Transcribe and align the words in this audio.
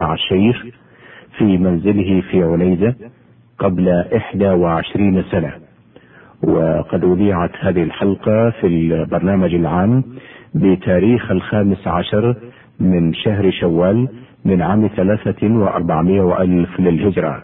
مع 0.00 0.14
الشيخ 0.14 0.66
في 1.38 1.44
منزله 1.58 2.20
في 2.30 2.42
عنيزة 2.42 2.94
قبل 3.58 3.88
إحدى 4.16 4.48
وعشرين 4.48 5.22
سنة. 5.22 5.52
وقد 6.42 7.04
أذيعت 7.04 7.50
هذه 7.60 7.82
الحلقة 7.82 8.50
في 8.50 8.66
البرنامج 8.66 9.54
العام 9.54 10.04
بتاريخ 10.54 11.30
الخامس 11.30 11.88
عشر 11.88 12.36
من 12.80 13.14
شهر 13.14 13.50
شوال 13.50 14.08
من 14.44 14.62
عام 14.62 14.88
ثلاثة 14.96 15.48
وأربعمائة 15.54 16.20
وألف 16.20 16.80
للهجرة. 16.80 17.42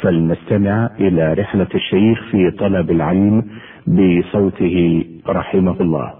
فلنستمع 0.00 0.90
إلى 1.00 1.32
رحلة 1.32 1.68
الشيخ 1.74 2.30
في 2.30 2.50
طلب 2.50 2.90
العلم 2.90 3.44
بصوته 3.86 5.04
رحمه 5.28 5.80
الله. 5.80 6.14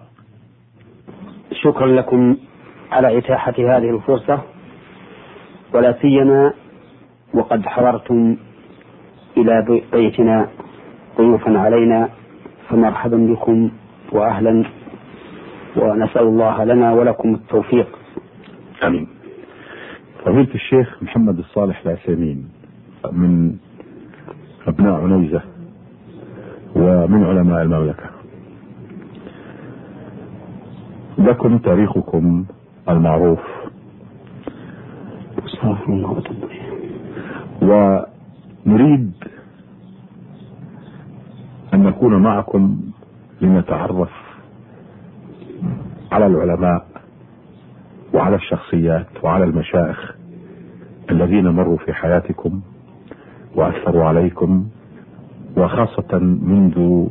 شكرا 1.52 1.86
لكم 1.86 2.36
على 2.92 3.18
إتاحة 3.18 3.54
هذه 3.58 3.96
الفرصة. 3.96 4.42
ولا 5.74 5.92
سيما 6.02 6.52
وقد 7.34 7.66
حضرتم 7.66 8.36
إلى 9.36 9.82
بيتنا 9.92 10.48
ضيوفا 11.18 11.58
علينا 11.58 12.08
فمرحبا 12.68 13.16
بكم 13.16 13.70
وأهلا 14.12 14.64
ونسأل 15.76 16.22
الله 16.22 16.64
لنا 16.64 16.92
ولكم 16.92 17.34
التوفيق. 17.34 17.98
آمين. 18.86 19.08
فضيلة 20.24 20.54
الشيخ 20.54 21.02
محمد 21.02 21.38
الصالح 21.38 21.82
العثيمين 21.86 22.48
من 23.12 23.56
أبناء 24.66 24.94
عنيزة 24.94 25.42
ومن 26.76 27.24
علماء 27.24 27.62
المملكة. 27.62 28.10
لكم 31.18 31.58
تاريخكم 31.58 32.44
المعروف 32.88 33.40
ونريد 37.62 39.12
أن 41.74 41.82
نكون 41.82 42.22
معكم 42.22 42.80
لنتعرف 43.40 44.10
على 46.12 46.26
العلماء 46.26 46.86
وعلى 48.14 48.36
الشخصيات 48.36 49.06
وعلى 49.22 49.44
المشايخ 49.44 50.14
الذين 51.10 51.48
مروا 51.48 51.76
في 51.76 51.92
حياتكم 51.92 52.60
وأثروا 53.54 54.04
عليكم 54.04 54.66
وخاصة 55.56 56.18
منذ 56.42 57.06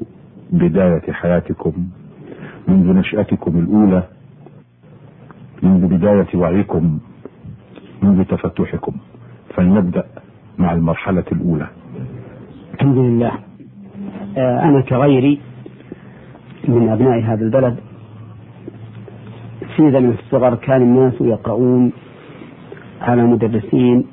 بداية 0.52 1.12
حياتكم 1.12 1.73
منذ 2.68 2.94
نشأتكم 2.98 3.60
الأولى 3.60 4.04
منذ 5.64 5.88
بداية 5.88 6.28
وعيكم 6.36 7.00
منذ 8.02 8.23
تفتحكم. 8.23 8.94
فلنبدأ 9.55 10.03
مع 10.58 10.73
المرحلة 10.73 11.23
الأولى. 11.31 11.67
الحمد 12.73 12.97
لله. 12.97 13.31
آه، 14.38 14.64
أنا 14.64 14.81
كغيري 14.81 15.39
من 16.67 16.89
أبناء 16.89 17.20
هذا 17.20 17.42
البلد. 17.42 17.75
في 19.75 19.92
زمن 19.92 20.09
الصغر 20.09 20.55
كان 20.55 20.81
الناس 20.81 21.14
يقرؤون 21.22 21.92
على 23.02 23.23
مدرسين 23.23 24.05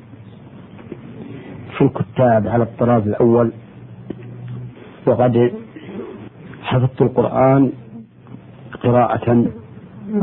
في 1.79 1.85
الكتاب 1.85 2.47
على 2.49 2.63
الطراز 2.63 3.09
الأول. 3.09 3.53
وقد 5.07 5.53
حفظت 6.63 7.03
القرآن 7.03 7.73
قراءة 8.83 9.47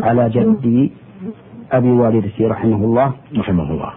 على 0.03 0.29
جدي. 0.29 0.91
أبي 1.73 1.91
والدتي 1.91 2.45
رحمه 2.45 2.75
الله 2.75 3.13
رحمه 3.37 3.71
الله 3.71 3.93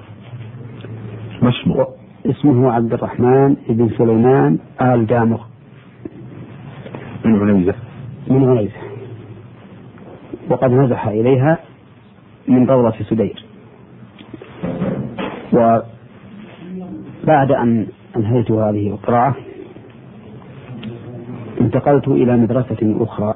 ما 1.43 1.49
اسمه؟ 1.49 1.87
اسمه 2.27 2.73
عبد 2.73 2.93
الرحمن 2.93 3.57
بن 3.69 3.91
سليمان 3.99 4.59
آل 4.81 5.07
دامغ 5.07 5.41
من 7.25 7.51
عنيزة. 7.51 7.75
من 8.29 8.49
عنيزة. 8.49 8.81
وقد 10.51 10.71
نزح 10.71 11.07
إليها 11.07 11.59
من 12.49 12.67
دورة 12.67 12.95
سدير. 13.11 13.45
وبعد 15.53 17.53
أن 17.53 17.87
أنهيت 18.17 18.51
هذه 18.51 18.89
القراءة 18.89 19.35
انتقلت 21.61 22.09
إلى 22.09 22.37
مدرسة 22.37 22.97
أخرى. 23.01 23.35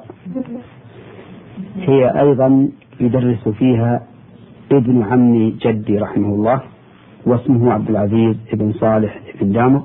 هي 1.77 2.21
أيضا 2.21 2.69
يدرس 3.01 3.49
فيها 3.49 4.03
ابن 4.73 5.03
عم 5.03 5.51
جدي 5.63 5.99
رحمه 5.99 6.29
الله 6.29 6.61
واسمه 7.27 7.73
عبد 7.73 7.91
العزيز 7.91 8.37
بن 8.53 8.73
صالح 8.73 9.21
بن 9.41 9.53
دامر 9.53 9.83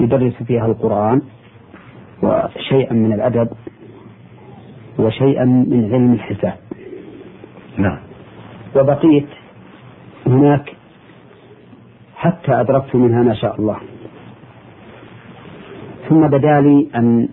يدرس 0.00 0.42
فيها 0.42 0.66
القرآن 0.66 1.22
وشيئا 2.22 2.94
من 2.94 3.12
الأدب 3.12 3.48
وشيئا 4.98 5.44
من 5.44 5.90
علم 5.92 6.12
الحساب. 6.12 6.58
نعم. 7.78 7.98
وبقيت 8.76 9.28
هناك 10.26 10.76
حتى 12.16 12.52
أدركت 12.60 12.96
منها 12.96 13.22
ما 13.22 13.34
شاء 13.34 13.60
الله. 13.60 13.76
ثم 16.08 16.26
بدأ 16.26 16.60
لي 16.60 16.88
أن 16.94 17.28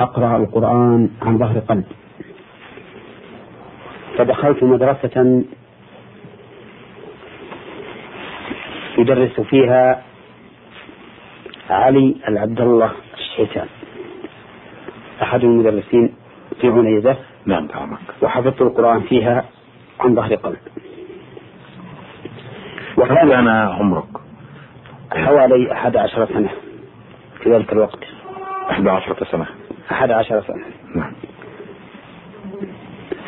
أقرأ 0.00 0.36
القرآن 0.36 1.08
عن 1.22 1.38
ظهر 1.38 1.58
قلب 1.58 1.84
فدخلت 4.22 4.62
مدرسة 4.62 5.44
يدرس 8.98 9.40
فيها 9.40 10.02
علي 11.70 12.16
العبد 12.28 12.60
الله 12.60 12.92
الشيتان 13.14 13.66
أحد 15.22 15.44
المدرسين 15.44 16.14
في 16.60 16.68
عنيزة 16.68 17.16
نعم 17.46 17.66
دعمك 17.66 17.98
وحفظت 18.22 18.62
القرآن 18.62 19.00
فيها 19.00 19.44
عن 20.00 20.14
ظهر 20.14 20.34
قلب. 20.34 20.58
وكان 22.96 23.32
أنا 23.32 23.62
عمرك؟ 23.62 24.08
حوالي 25.12 25.72
أحد 25.72 25.96
عشر 25.96 26.26
سنة 26.26 26.50
في 27.42 27.54
ذلك 27.54 27.72
الوقت. 27.72 28.04
أحد 28.70 28.88
عشرة 28.88 29.24
سنة. 29.24 29.46
أحد 29.92 30.10
عشر 30.10 30.42
سنة. 30.42 30.64
نعم. 30.96 31.12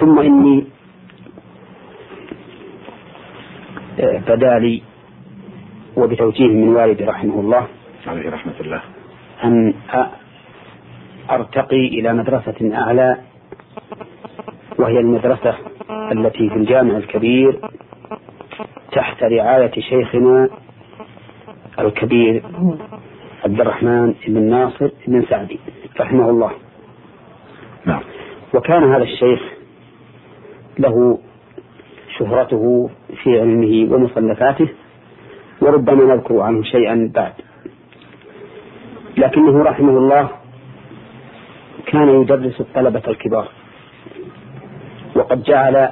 ثم 0.00 0.18
إني 0.18 0.73
بدا 4.28 4.58
لي 4.58 4.82
وبتوجيه 5.96 6.48
من 6.48 6.68
والدي 6.68 7.04
رحمه 7.04 7.40
الله 7.40 7.66
عليه 8.06 8.30
رحمة 8.30 8.54
الله. 8.60 8.80
أن 9.44 9.74
أرتقي 11.30 11.86
إلى 11.88 12.12
مدرسة 12.12 12.74
أعلى 12.74 13.16
وهي 14.78 14.98
المدرسة 15.00 15.54
التي 15.90 16.48
في 16.48 16.56
الجامع 16.56 16.96
الكبير 16.96 17.60
تحت 18.92 19.22
رعاية 19.22 19.80
شيخنا 19.80 20.48
الكبير 21.78 22.42
عبد 23.44 23.60
الرحمن 23.60 24.14
بن 24.28 24.42
ناصر 24.42 24.90
بن 25.06 25.24
سعدي 25.30 25.60
رحمه 26.00 26.30
الله. 26.30 26.50
نعم. 27.84 28.02
وكان 28.54 28.92
هذا 28.92 29.02
الشيخ 29.02 29.40
له 30.78 31.18
شهرته 32.18 32.90
في 33.22 33.40
علمه 33.40 33.94
ومصنفاته 33.94 34.68
وربما 35.60 36.14
نذكر 36.14 36.40
عنه 36.40 36.62
شيئا 36.62 37.10
بعد. 37.14 37.32
لكنه 39.16 39.62
رحمه 39.62 39.98
الله 39.98 40.28
كان 41.86 42.08
يدرس 42.20 42.60
الطلبة 42.60 43.02
الكبار 43.08 43.48
وقد 45.16 45.42
جعل 45.42 45.88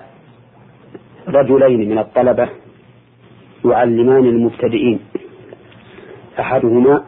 رجلين 1.29 1.91
من 1.91 1.99
الطلبة 1.99 2.49
يعلمان 3.65 4.25
المبتدئين 4.27 5.01
أحدهما 6.41 7.05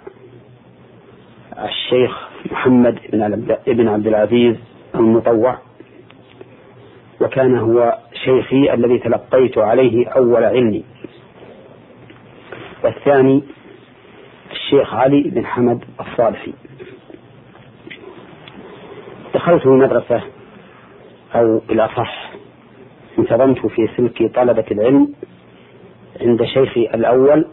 الشيخ 1.64 2.28
محمد 2.52 2.98
بن 3.66 3.88
عبد 3.88 4.06
العزيز 4.06 4.56
المطوع 4.94 5.58
وكان 7.20 7.58
هو 7.58 7.98
شيخي 8.24 8.74
الذي 8.74 8.98
تلقيت 8.98 9.58
عليه 9.58 10.08
أول 10.08 10.44
علمي. 10.44 10.84
والثاني 12.84 13.42
الشيخ 14.50 14.94
علي 14.94 15.22
بن 15.22 15.46
حمد 15.46 15.84
الصالحي. 16.00 16.52
دخلت 19.34 19.66
المدرسة 19.66 20.22
أو 21.34 21.58
بالأصح 21.68 22.30
انتظمت 23.18 23.66
في 23.66 23.88
سلك 23.96 24.34
طلبة 24.34 24.64
العلم 24.70 25.14
عند 26.20 26.44
شيخي 26.44 26.80
الأول 26.80 27.46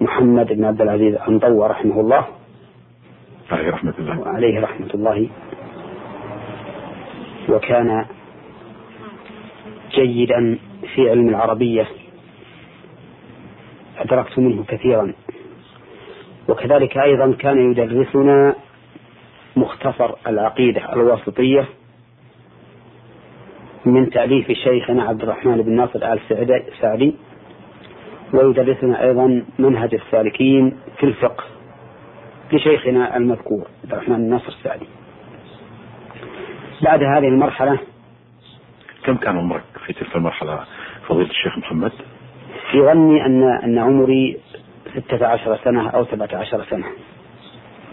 محمد 0.00 0.46
بن 0.52 0.64
عبد 0.64 0.82
العزيز 0.82 1.14
المطوع 1.28 1.66
رحمه 1.66 2.00
الله. 2.00 2.26
عليه 3.50 3.70
رحمة 3.70 3.94
الله. 3.98 4.20
وعليه 4.20 4.60
رحمة 4.60 4.90
الله. 4.94 5.28
وكان 7.48 8.04
جيدا 9.94 10.58
في 10.94 11.10
علم 11.10 11.28
العربية. 11.28 11.86
أدركت 13.98 14.38
منه 14.38 14.64
كثيرا. 14.64 15.12
وكذلك 16.48 16.98
أيضا 16.98 17.32
كان 17.38 17.70
يدرسنا 17.70 18.54
مختصر 19.56 20.10
العقيدة 20.26 20.92
الواسطية 20.92 21.68
من 23.84 24.10
تأليف 24.10 24.52
شيخنا 24.52 25.02
عبد 25.02 25.22
الرحمن 25.22 25.62
بن 25.62 25.72
ناصر 25.72 26.12
آل 26.12 26.20
سعدي 26.80 27.14
ويدرسنا 28.34 29.02
أيضا 29.02 29.44
منهج 29.58 29.94
السالكين 29.94 30.76
في 30.98 31.06
الفقه 31.06 31.44
لشيخنا 32.52 33.16
المذكور 33.16 33.66
عبد 33.84 33.92
الرحمن 33.92 34.16
بن 34.16 34.30
ناصر 34.30 34.48
السعدي 34.48 34.86
بعد 36.82 37.02
هذه 37.02 37.28
المرحلة 37.28 37.78
كم 39.04 39.16
كان 39.16 39.38
عمرك 39.38 39.62
في 39.86 39.92
تلك 39.92 40.16
المرحلة 40.16 40.64
فضيلة 41.08 41.30
الشيخ 41.30 41.58
محمد؟ 41.58 41.92
في 42.70 42.82
ظني 42.82 43.26
أن 43.26 43.42
أن 43.42 43.78
عمري 43.78 44.38
ستة 44.94 45.26
عشر 45.26 45.58
سنة 45.64 45.90
أو 45.90 46.04
سبعة 46.04 46.28
عشر 46.32 46.64
سنة. 46.64 46.86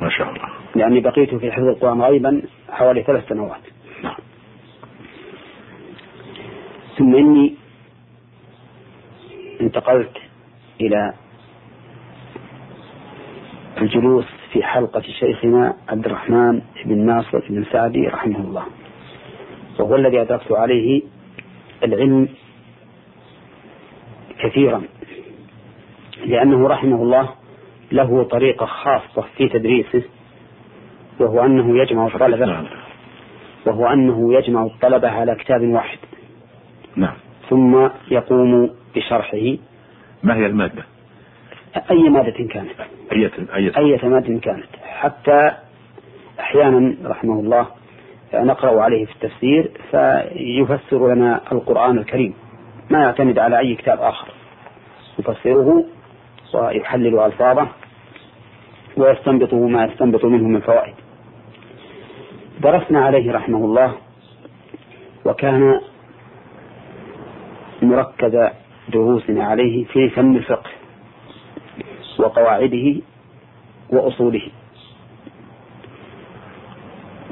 ما 0.01 0.09
شاء 0.09 0.29
الله. 0.29 0.49
لأني 0.75 0.99
بقيت 0.99 1.35
في 1.35 1.51
حفظ 1.51 1.67
القرآن 1.67 2.01
غيبا 2.01 2.41
حوالي 2.69 3.03
ثلاث 3.03 3.29
سنوات. 3.29 3.61
نعم. 4.03 4.15
ثم 6.97 7.15
إني 7.15 7.55
انتقلت 9.61 10.17
إلى 10.81 11.13
الجلوس 13.81 14.25
في 14.53 14.63
حلقة 14.63 15.01
شيخنا 15.01 15.75
عبد 15.89 16.05
الرحمن 16.05 16.61
بن 16.85 17.05
ناصر 17.05 17.39
بن 17.49 17.65
سعدي 17.71 18.07
رحمه 18.07 18.39
الله. 18.39 18.65
وهو 19.79 19.95
الذي 19.95 20.21
أدركت 20.21 20.51
عليه 20.51 21.01
العلم 21.83 22.29
كثيرا. 24.39 24.81
لأنه 26.25 26.67
رحمه 26.67 27.03
الله 27.03 27.29
له 27.91 28.23
طريقة 28.23 28.65
خاصة 28.65 29.25
في 29.37 29.49
تدريسه 29.49 30.03
وهو 31.19 31.45
أنه 31.45 31.77
يجمع 31.81 32.07
الطلبة. 32.07 32.45
نعم. 32.45 32.65
وهو 33.65 33.87
أنه 33.87 34.33
يجمع 34.33 34.63
الطلبة 34.63 35.09
على 35.09 35.35
كتاب 35.35 35.61
واحد. 35.61 35.97
نعم. 36.95 37.15
ثم 37.49 37.89
يقوم 38.11 38.69
بشرحه. 38.95 39.57
ما 40.23 40.35
هي 40.35 40.45
المادة؟ 40.45 40.83
أي 41.91 42.09
مادة 42.09 42.47
كانت؟ 42.47 42.71
أية 43.11 43.31
أية. 43.55 43.77
أية 43.77 44.07
مادة 44.07 44.39
كانت؟ 44.39 44.67
حتى 44.83 45.51
أحيانا 46.39 46.95
رحمه 47.05 47.39
الله 47.39 47.78
نقرأ 48.33 48.81
عليه 48.81 49.05
في 49.05 49.11
التفسير 49.11 49.71
فيفسر 49.91 51.13
لنا 51.13 51.41
القرآن 51.51 51.97
الكريم. 51.97 52.33
ما 52.89 52.99
يعتمد 52.99 53.39
على 53.39 53.59
أي 53.59 53.75
كتاب 53.75 54.01
آخر. 54.01 54.27
يفسره 55.19 55.85
ويحلل 56.53 57.19
ألفاظه 57.19 57.67
ويستنبط 58.97 59.53
ما 59.53 59.85
يستنبط 59.85 60.25
منه 60.25 60.47
من 60.47 60.59
فوائد. 60.59 60.93
درسنا 62.61 63.05
عليه 63.05 63.31
رحمه 63.31 63.57
الله 63.57 63.93
وكان 65.25 65.81
مركز 67.81 68.49
دروسنا 68.89 69.43
عليه 69.43 69.85
في 69.85 70.09
فن 70.09 70.35
الفقه 70.35 70.69
وقواعده 72.19 73.01
وأصوله. 73.89 74.41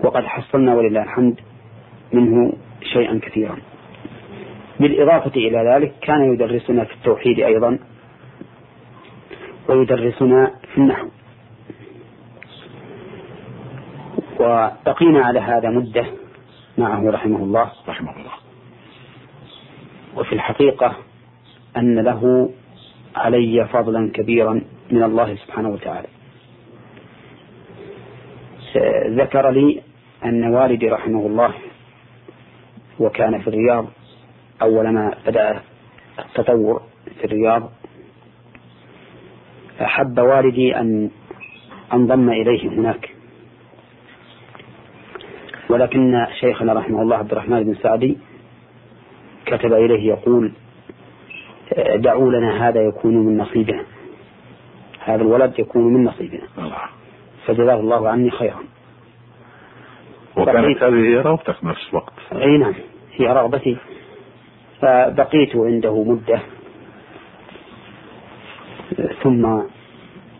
وقد 0.07 0.25
حصلنا 0.25 0.75
ولله 0.75 1.03
الحمد 1.03 1.39
منه 2.13 2.53
شيئا 2.93 3.19
كثيرا. 3.23 3.57
بالإضافة 4.79 5.31
إلى 5.35 5.73
ذلك 5.73 5.93
كان 6.01 6.33
يدرسنا 6.33 6.83
في 6.83 6.93
التوحيد 6.93 7.39
أيضا 7.39 7.79
ويدرسنا 9.69 10.51
في 10.73 10.77
النحو. 10.77 11.07
وبقينا 14.39 15.25
على 15.25 15.39
هذا 15.39 15.69
مدة 15.69 16.05
معه 16.77 17.09
رحمه 17.09 17.37
الله. 17.37 17.71
رحمه 17.87 18.17
الله. 18.17 18.33
وفي 20.15 20.33
الحقيقة 20.33 20.95
أن 21.77 21.99
له 21.99 22.49
علي 23.15 23.67
فضلا 23.67 24.11
كبيرا 24.13 24.61
من 24.91 25.03
الله 25.03 25.35
سبحانه 25.35 25.69
وتعالى. 25.69 26.07
ذكر 29.07 29.49
لي 29.49 29.81
أن 30.25 30.53
والدي 30.53 30.89
رحمه 30.89 31.25
الله 31.25 31.53
وكان 32.99 33.41
في 33.41 33.47
الرياض 33.47 33.85
أول 34.61 34.89
ما 34.89 35.15
بدأ 35.27 35.61
التطور 36.19 36.81
في 37.19 37.25
الرياض. 37.25 37.71
أحب 39.81 40.19
والدي 40.19 40.75
أن 40.75 41.09
أنضم 41.93 42.29
إليه 42.29 42.69
هناك. 42.69 43.09
ولكن 45.69 46.25
شيخنا 46.39 46.73
رحمه 46.73 47.01
الله 47.01 47.15
عبد 47.15 47.31
الرحمن 47.31 47.63
بن 47.63 47.75
سعدي 47.75 48.17
كتب 49.45 49.73
إليه 49.73 50.07
يقول 50.07 50.51
دعوا 51.95 52.31
لنا 52.31 52.69
هذا 52.69 52.81
يكون 52.81 53.17
من 53.17 53.37
نصيبنا. 53.37 53.83
هذا 55.03 55.21
الولد 55.21 55.59
يكون 55.59 55.93
من 55.93 56.03
نصيبنا. 56.03 56.47
فجزاه 57.45 57.79
الله 57.79 58.09
عني 58.09 58.31
خيرا. 58.31 58.63
وكانت 60.47 60.83
هذه 60.83 60.93
هي 60.95 61.15
رغبتك 61.21 61.55
في 61.55 61.65
نفس 61.67 61.89
الوقت. 61.89 62.13
أي 62.33 62.57
نعم 62.57 62.73
هي 63.15 63.27
رغبتي. 63.27 63.77
فبقيت 64.81 65.55
عنده 65.55 66.03
مدة 66.03 66.39
ثم 69.23 69.61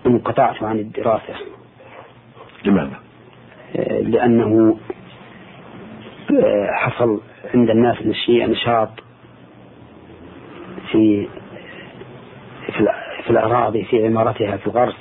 انقطعت 0.06 0.63
عن 0.63 0.80
الدراسة. 0.80 1.33
لماذا؟ 2.65 3.00
لأنه 4.01 4.77
حصل 6.74 7.21
عند 7.54 7.69
الناس 7.69 7.95
نشاط 8.48 8.89
في 10.92 11.27
في 12.68 12.80
الأ- 12.86 13.24
في 13.24 13.30
الأراضي 13.30 13.83
في 13.83 14.06
عمارتها 14.07 14.57
في 14.57 14.68
الغرس 14.68 14.95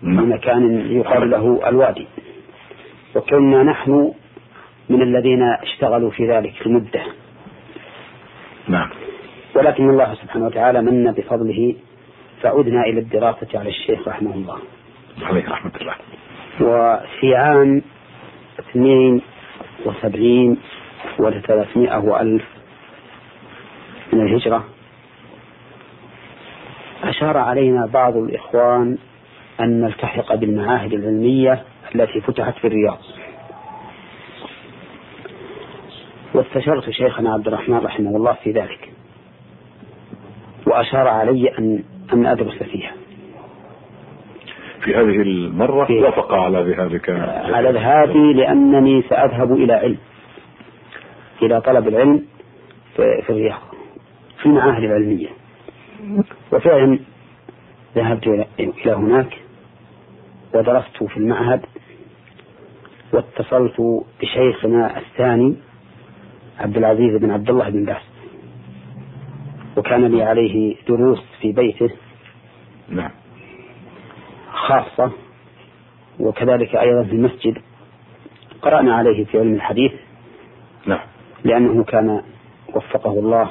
في 0.00 0.06
نعم. 0.06 0.32
مكان 0.32 0.90
يقال 0.96 1.30
له 1.30 1.68
الوادي. 1.68 2.06
وكنا 3.16 3.62
نحن 3.62 4.12
من 4.88 5.02
الذين 5.02 5.42
اشتغلوا 5.42 6.10
في 6.10 6.30
ذلك 6.30 6.66
المدة. 6.66 7.02
نعم. 8.68 8.90
ولكن 9.54 9.90
الله 9.90 10.14
سبحانه 10.14 10.46
وتعالى 10.46 10.82
من 10.82 11.12
بفضله 11.12 11.74
فعدنا 12.42 12.82
إلى 12.82 13.00
الدراسة 13.00 13.58
على 13.58 13.68
الشيخ 13.68 14.08
رحمه 14.08 14.34
الله. 14.34 14.58
عليه 15.22 15.48
رحمة 15.48 15.72
الله. 15.80 15.94
وفي 16.60 17.34
عام 17.34 17.82
اثنين 18.58 19.20
وسبعين 19.86 20.56
وثلاثمائة 21.18 21.98
وألف 21.98 22.44
من 24.12 24.20
الهجرة. 24.20 24.64
أشار 27.02 27.36
علينا 27.36 27.86
بعض 27.86 28.16
الإخوان 28.16 28.98
أن 29.60 29.80
نلتحق 29.80 30.34
بالمعاهد 30.34 30.92
العلمية 30.92 31.64
التي 31.94 32.20
فتحت 32.20 32.58
في 32.58 32.66
الرياض. 32.66 32.98
واستشرت 36.34 36.90
شيخنا 36.90 37.32
عبد 37.32 37.46
الرحمن 37.46 37.78
رحمه 37.78 38.16
الله 38.16 38.32
في 38.32 38.52
ذلك. 38.52 38.92
وأشار 40.66 41.08
علي 41.08 41.58
أن 41.58 41.82
أن 42.12 42.26
أدرس 42.26 42.62
فيها. 42.62 42.92
في 44.80 44.94
هذه 44.94 45.22
المرة 45.22 46.02
وافق 46.02 46.32
على 46.32 46.58
ذلك. 46.58 47.10
على 47.54 47.70
ذهابي 47.70 48.32
لأنني 48.32 49.02
سأذهب 49.02 49.52
إلى 49.52 49.72
علم. 49.72 49.98
إلى 51.42 51.60
طلب 51.60 51.88
العلم 51.88 52.24
في 52.96 53.22
في 53.22 53.30
الرياض. 53.30 53.60
في 54.38 54.46
المعاهد 54.46 54.84
العلمية. 54.84 55.28
وفعلا 56.52 56.98
ذهبت 57.96 58.26
إلى 58.58 58.92
هناك. 58.92 59.38
ودرست 60.54 61.04
في 61.04 61.16
المعهد 61.16 61.60
واتصلت 63.12 64.04
بشيخنا 64.20 64.98
الثاني 64.98 65.56
عبد 66.58 66.76
العزيز 66.76 67.16
بن 67.16 67.30
عبد 67.30 67.50
الله 67.50 67.68
بن 67.68 67.84
باز 67.84 68.02
وكان 69.76 70.04
لي 70.04 70.22
عليه 70.22 70.76
دروس 70.88 71.22
في 71.40 71.52
بيته. 71.52 71.90
نعم. 72.88 73.10
خاصة 74.52 75.12
وكذلك 76.20 76.76
أيضا 76.76 77.02
في 77.02 77.12
المسجد. 77.12 77.58
قرأنا 78.62 78.94
عليه 78.94 79.24
في 79.24 79.38
علم 79.38 79.54
الحديث. 79.54 79.92
نعم. 80.86 81.06
لأنه 81.44 81.84
كان 81.84 82.22
وفقه 82.74 83.12
الله 83.12 83.50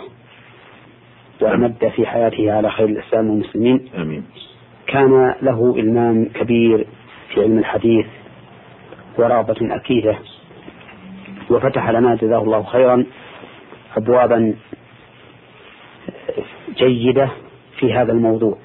وأمد 1.42 1.92
في 1.96 2.06
حياته 2.06 2.52
على 2.52 2.72
خير 2.72 2.88
الإسلام 2.88 3.30
والمسلمين. 3.30 3.90
آمين. 3.96 4.24
كان 4.88 5.36
له 5.42 5.76
إلمام 5.78 6.26
كبير 6.26 6.88
في 7.34 7.42
علم 7.42 7.58
الحديث 7.60 8.06
ورغبة 9.18 9.76
أكيدة 9.76 10.18
وفتح 11.50 11.90
لنا 11.90 12.16
جزاه 12.16 12.42
الله 12.44 12.64
خيرا 12.64 13.06
أبوابا 13.98 14.56
جيدة 16.78 17.30
في 17.80 17.94
هذا 17.94 18.12
الموضوع. 18.12 18.58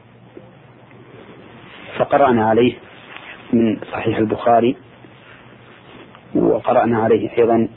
فقرأنا 1.96 2.48
عليه 2.48 2.74
من 3.52 3.80
صحيح 3.92 4.18
البخاري 4.18 4.76
وقرأنا 6.34 6.98
عليه 7.02 7.30
أيضا 7.38 7.68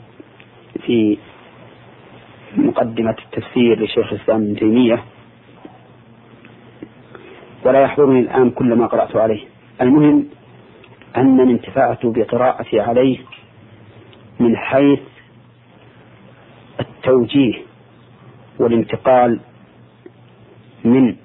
في 0.86 1.18
مقدمة 2.56 3.16
التفسير 3.24 3.84
لشيخ 3.84 4.12
الإسلام 4.12 4.42
ابن 4.42 4.56
تيمية. 4.56 5.04
ولا 7.66 7.80
يحضرني 7.80 8.20
الآن 8.20 8.50
كل 8.50 8.74
ما 8.74 8.86
قرأت 8.86 9.16
عليه. 9.16 9.44
المهم 9.80 10.26
أنني 11.16 11.52
انتفعت 11.52 12.06
بقراءتي 12.06 12.80
عليه 12.80 13.18
من 14.40 14.56
حيث 14.56 15.00
التوجيه 16.80 17.54
والانتقال 18.58 19.40
من 20.84 21.16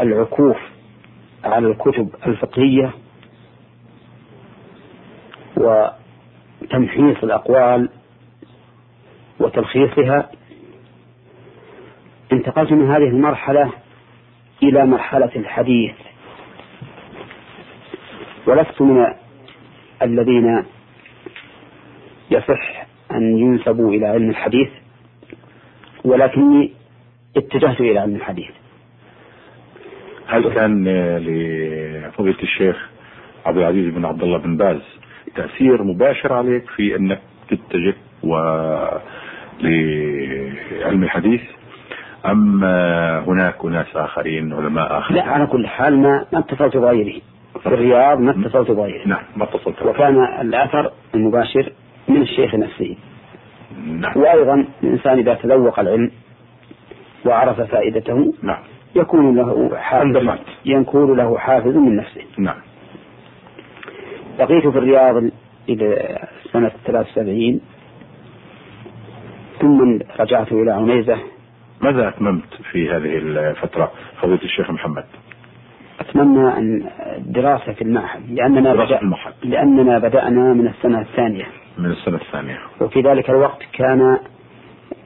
العكوف 0.00 0.56
على 1.44 1.66
الكتب 1.68 2.08
الفقهية 2.26 2.90
وتمحيص 5.56 7.16
الأقوال 7.22 7.88
وتلخيصها 9.40 10.30
انتقلت 12.32 12.72
من 12.72 12.90
هذه 12.90 13.08
المرحلة 13.08 13.70
إلى 14.62 14.86
مرحلة 14.86 15.30
الحديث. 15.36 15.94
ولست 18.46 18.82
من 18.82 19.06
الذين 20.02 20.64
يصح 22.30 22.86
أن 23.10 23.38
ينسبوا 23.38 23.92
إلى 23.92 24.06
علم 24.06 24.30
الحديث 24.30 24.68
ولكني 26.04 26.72
اتجهت 27.36 27.80
إلى 27.80 27.98
علم 27.98 28.16
الحديث. 28.16 28.50
هل 30.26 30.54
كان 30.54 30.84
لفضيلة 31.18 32.42
الشيخ 32.42 32.88
عبد 33.46 33.58
العزيز 33.58 33.94
بن 33.94 34.04
عبد 34.04 34.22
الله 34.22 34.38
بن 34.38 34.56
باز 34.56 34.80
تأثير 35.34 35.82
مباشر 35.82 36.32
عليك 36.32 36.70
في 36.70 36.96
أنك 36.96 37.20
تتجه 37.50 37.94
و 38.22 38.34
لعلم 39.60 41.02
الحديث؟ 41.02 41.40
أم 42.26 42.64
هناك 43.28 43.64
أناس 43.64 43.96
آخرين 43.96 44.52
علماء 44.52 44.98
آخرين؟ 44.98 45.18
لا 45.18 45.30
على 45.30 45.46
كل 45.46 45.66
حال 45.66 45.98
ما 45.98 46.26
ما 46.32 46.38
اتصلت 46.38 46.76
بغيره 46.76 47.20
في 47.62 47.66
الرياض 47.66 48.20
ما 48.20 48.30
اتصلت 48.30 48.70
بغيره 48.70 49.08
نعم 49.08 49.22
ما 49.36 49.44
اتصلت 49.44 49.82
وكان 49.82 50.24
الأثر 50.40 50.92
المباشر 51.14 51.72
من 52.08 52.22
الشيخ 52.22 52.54
نفسه 52.54 52.96
نعم. 53.86 54.12
وأيضا 54.16 54.66
الإنسان 54.82 55.18
إذا 55.18 55.34
تذوق 55.34 55.80
العلم 55.80 56.10
وعرف 57.26 57.60
فائدته 57.60 58.34
نعم. 58.42 58.62
يكون 58.96 59.36
له 59.36 59.76
حافظ. 59.76 60.38
يكون 60.64 61.16
له 61.16 61.38
حافظ 61.38 61.76
من 61.76 61.96
نفسه. 61.96 62.22
نعم. 62.38 62.56
بقيت 64.38 64.66
في 64.66 64.78
الرياض 64.78 65.22
إلى 65.68 66.18
سنة 66.52 66.70
73 66.86 67.60
ثم 69.60 69.98
رجعت 70.20 70.52
إلى 70.52 70.72
عنيزة 70.72 71.18
ماذا 71.82 72.08
أتممت 72.08 72.54
في 72.72 72.90
هذه 72.90 73.18
الفترة 73.18 73.92
فضيلة 74.22 74.42
الشيخ 74.42 74.70
محمد؟ 74.70 75.04
أتمنى 76.00 76.48
أن 76.58 76.90
الدراسة 77.16 77.72
في 77.72 77.82
المعهد 77.82 78.30
لأننا 78.30 78.72
دراسة 78.72 78.84
بدأ 78.86 79.02
المعهد. 79.02 79.34
لأننا 79.42 79.98
بدأنا 79.98 80.52
من 80.52 80.66
السنة 80.66 81.00
الثانية. 81.00 81.46
من 81.78 81.90
السنة 81.90 82.16
الثانية. 82.16 82.58
وفي 82.80 83.00
ذلك 83.00 83.30
الوقت 83.30 83.62
كان 83.72 84.18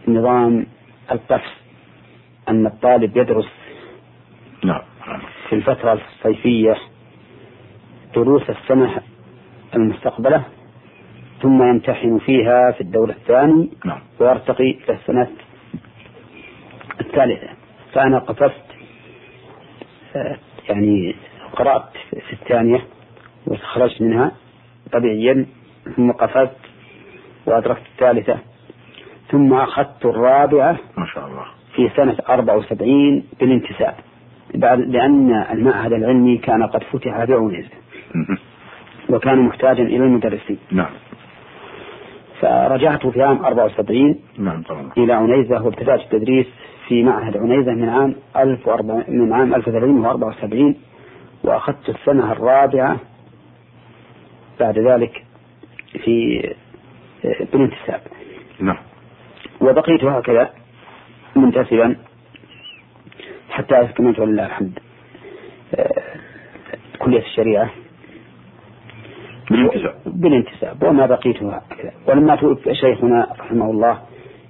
نظام 0.09 0.67
القفز 1.13 1.51
أن 2.49 2.67
الطالب 2.67 3.17
يدرس 3.17 3.49
نعم. 4.65 4.81
في 5.49 5.55
الفترة 5.55 5.93
الصيفية 5.93 6.77
دروس 8.15 8.51
السنة 8.51 9.01
المستقبلة 9.75 10.45
ثم 11.43 11.63
يمتحن 11.63 12.19
فيها 12.19 12.71
في 12.73 12.81
الدور 12.81 13.11
الثاني 13.11 13.71
نعم. 13.85 13.99
ويرتقي 14.21 14.71
إلى 14.71 14.99
السنة 15.01 15.29
الثالثة. 17.13 17.49
فأنا 17.93 18.19
قفزت 18.19 18.65
آه، 20.17 20.37
يعني 20.69 21.15
قرأت 21.53 21.89
في 22.11 22.33
الثانية 22.33 22.81
وخرجت 23.47 24.03
منها 24.03 24.33
طبيعيا 24.93 25.47
ثم 25.97 26.13
قفزت 26.13 26.57
وأدركت 27.47 27.83
الثالثة. 27.93 28.39
ثم 29.31 29.55
أخذت 29.55 30.05
الرابعة 30.05 30.77
ما 30.97 31.07
شاء 31.07 31.27
الله. 31.27 31.45
في 31.77 31.91
سنة 31.97 32.17
74 32.29 33.25
بالانتساب. 33.41 33.95
بعد 34.55 34.79
لأن 34.79 35.47
المعهد 35.51 35.93
العلمي 35.93 36.39
كان 36.39 36.63
قد 36.63 36.83
فتح 36.83 37.25
بعونز. 37.25 37.67
وكان 39.11 39.39
محتاجا 39.39 39.83
إلى 39.83 39.97
المدرسين. 39.97 40.59
نعم. 40.71 40.91
فرجعت 42.41 43.07
في 43.07 43.23
عام 43.23 43.45
74 43.45 44.21
نعم 44.39 44.63
طبعا. 44.63 44.91
إلى 44.97 45.13
عنيزة 45.13 45.63
وابتدأت 45.63 46.01
التدريس 46.01 46.47
في 46.89 47.03
معهد 47.03 47.37
عنيزة 47.37 47.73
من 47.73 47.89
عام 47.89 48.15
1400 48.37 49.11
من 49.11 49.33
عام 49.33 49.55
1374 49.55 50.75
وأخذت 51.45 51.89
السنة 51.89 52.33
الرابعة 52.33 52.97
بعد 54.61 54.79
ذلك 54.79 55.25
في 56.05 56.43
بالانتساب 57.53 58.01
نعم. 58.61 58.77
وبقيت 59.61 60.05
هكذا 60.05 60.51
منتسبا 61.37 61.97
حتى 63.51 63.81
أكملت 63.81 64.19
ولله 64.19 64.47
الحمد. 64.47 64.79
آه، 65.75 66.03
كلية 66.99 67.21
الشريعة. 67.21 67.71
بالانتساب 69.51 69.95
بالانتساب 70.07 70.83
وما 70.83 71.07
بقيت 71.07 71.43
هكذا. 71.43 71.93
ولما 72.07 72.37
توفي 72.37 72.75
شيخنا 72.75 73.27
رحمه 73.41 73.71
الله 73.71 73.99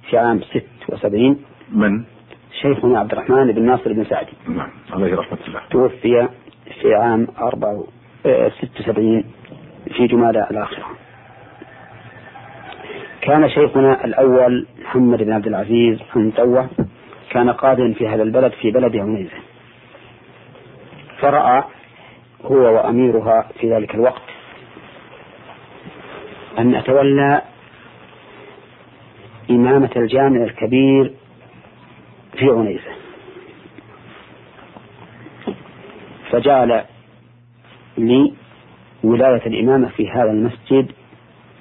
في 0.09 0.17
عام 0.17 0.41
76 0.87 1.45
من؟ 1.71 2.03
شيخنا 2.63 2.99
عبد 2.99 3.11
الرحمن 3.11 3.51
بن 3.51 3.65
ناصر 3.65 3.93
بن 3.93 4.05
سعدي 4.05 4.31
نعم 4.47 4.69
عليه 4.91 5.15
رحمة 5.15 5.37
الله. 5.47 5.61
توفي 5.71 6.27
في 6.81 6.93
عام 6.95 7.27
4 7.37 7.83
آه، 8.25 8.49
76 8.49 9.23
في 9.97 10.07
جمادى 10.07 10.39
الآخرة. 10.51 10.85
كان 13.21 13.49
شيخنا 13.49 14.05
الأول 14.05 14.67
محمد 14.81 15.23
بن 15.23 15.33
عبد 15.33 15.47
العزيز 15.47 15.99
المطوع 16.15 16.67
كان 17.29 17.49
قاضيا 17.49 17.93
في 17.93 18.07
هذا 18.07 18.23
البلد 18.23 18.51
في 18.51 18.71
بلد 18.71 18.95
عنيزة 18.95 19.37
فرأى 21.19 21.63
هو 22.45 22.75
وأميرها 22.75 23.47
في 23.59 23.73
ذلك 23.73 23.95
الوقت 23.95 24.21
أن 26.59 26.75
أتولى 26.75 27.41
إمامة 29.49 29.89
الجامع 29.95 30.43
الكبير 30.43 31.13
في 32.37 32.45
عنيزة 32.49 32.91
فجعل 36.31 36.83
لي 37.97 38.33
ولاية 39.03 39.45
الإمامة 39.45 39.89
في 39.89 40.09
هذا 40.09 40.31
المسجد. 40.31 40.91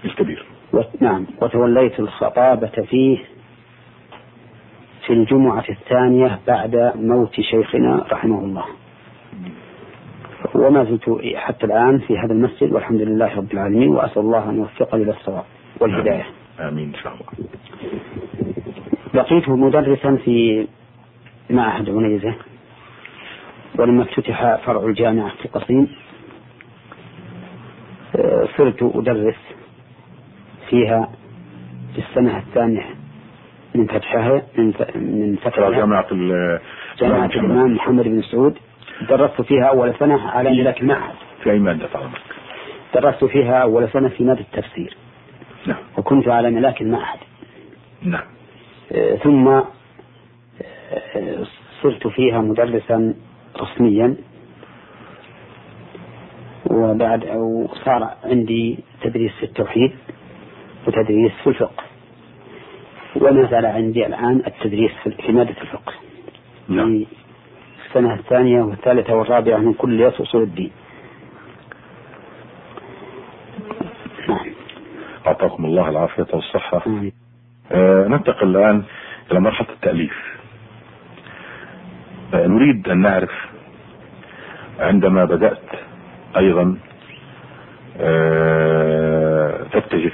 الكبير. 0.05 0.47
و- 0.73 0.81
نعم 1.01 1.27
وتوليت 1.43 2.01
الخطابة 2.01 2.67
فيه 2.91 3.19
في 5.07 5.13
الجمعة 5.13 5.65
الثانية 5.69 6.39
بعد 6.47 6.93
موت 6.97 7.41
شيخنا 7.41 8.07
رحمه 8.13 8.39
الله. 8.45 8.65
وما 10.55 10.85
زلت 10.85 11.21
حتى 11.37 11.67
الآن 11.67 11.99
في 11.99 12.19
هذا 12.19 12.33
المسجد 12.33 12.73
والحمد 12.73 13.01
لله 13.01 13.37
رب 13.37 13.53
العالمين 13.53 13.89
وأسأل 13.89 14.19
الله 14.23 14.51
أن 14.51 14.57
يوفقني 14.59 15.03
إلى 15.03 15.11
الصواب 15.11 15.45
والهداية 15.81 16.27
آمين 16.61 16.89
إن 16.89 16.95
شاء 16.95 17.13
الله. 17.15 17.27
بقيت 19.15 19.49
مدرسا 19.49 20.17
في 20.25 20.67
معهد 21.51 21.91
عنيزة 21.91 22.35
ولما 23.79 24.03
افتتح 24.03 24.57
فرع 24.67 24.85
الجامعة 24.87 25.33
في 25.43 25.49
قصيم 25.49 25.89
آه، 28.17 28.49
صرت 28.57 28.83
أدرس 28.83 29.35
فيها 30.71 31.09
في 31.95 31.99
السنة 31.99 32.39
الثانية 32.39 32.85
من 33.75 33.87
فتحها 33.87 34.43
من 34.59 34.67
من 34.95 35.37
فتحها. 35.37 35.71
جامعة 35.71 36.07
جامعة 37.01 37.27
محمد. 37.27 37.35
الإمام 37.45 37.75
محمد 37.75 38.05
بن 38.05 38.23
سعود. 38.23 38.59
درست 39.09 39.43
فيها 39.43 39.65
أول 39.65 39.95
سنة 39.99 40.31
على 40.31 40.51
ملاك 40.51 40.81
المعهد 40.81 41.15
في 41.43 41.51
أي 41.51 41.59
مادة 41.59 41.87
تعلمك 41.93 42.21
درست 42.95 43.25
فيها 43.25 43.63
أول 43.63 43.89
سنة 43.93 44.09
في 44.09 44.25
مادة 44.25 44.41
التفسير. 44.41 44.97
نعم. 45.67 45.77
وكنت 45.99 46.29
على 46.29 46.51
ملاك 46.51 46.83
المعهد 46.83 47.19
نعم. 48.03 48.25
ثم 49.23 49.49
آه، 49.49 51.45
صرت 51.83 52.07
فيها 52.07 52.41
مدرسا 52.41 53.15
رسميا. 53.61 54.17
وبعد 56.71 57.25
أو 57.25 57.69
صار 57.85 58.15
عندي 58.25 58.79
تدريس 59.03 59.33
في 59.33 59.43
التوحيد 59.43 59.93
وتدريس 60.87 61.33
في 61.33 61.47
الفقه. 61.47 61.85
وما 63.17 63.51
زال 63.51 63.67
عندي 63.67 64.07
الآن 64.07 64.43
التدريس 64.47 64.93
في- 65.05 65.33
مادة 65.33 65.61
الفقه. 65.63 65.93
نعم. 66.69 66.99
في 67.05 67.89
السنة 67.89 68.15
الثانية 68.15 68.63
والثالثة 68.63 69.15
والرابعة 69.15 69.59
من 69.59 69.73
كل 69.75 70.09
أصول 70.09 70.43
الدين. 70.43 70.71
نعم. 74.29 74.47
أعطاكم 75.27 75.65
الله 75.65 75.89
العافية 75.91 76.27
والصحة. 76.33 76.83
آمين. 76.87 77.13
آه، 77.73 78.09
ننتقل 78.09 78.49
الآن 78.57 78.83
إلى 79.31 79.41
مرحلة 79.41 79.69
التأليف. 79.71 80.15
آه، 82.35 82.47
نريد 82.47 82.89
أن 82.89 82.99
نعرف 82.99 83.31
عندما 84.81 85.25
بدأت 85.25 85.63
أيضا 86.37 86.77
آه، 88.01 89.59
تتجه 89.73 90.13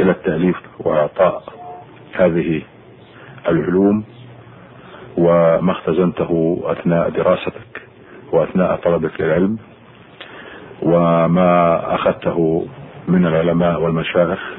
إلى 0.00 0.10
التأليف 0.10 0.56
وإعطاء 0.78 1.42
هذه 2.14 2.62
العلوم 3.48 4.04
وما 5.16 5.72
اختزنته 5.72 6.62
أثناء 6.64 7.10
دراستك 7.10 7.82
وأثناء 8.32 8.76
طلبك 8.76 9.20
للعلم 9.20 9.58
وما 10.82 11.94
أخذته 11.94 12.66
من 13.08 13.26
العلماء 13.26 13.82
والمشايخ 13.82 14.53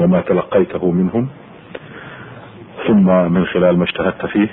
وما 0.00 0.20
تلقيته 0.20 0.90
منهم. 0.90 1.28
ثم 2.86 3.32
من 3.32 3.44
خلال 3.44 3.78
ما 3.78 3.84
اجتهدت 3.84 4.26
فيه 4.26 4.48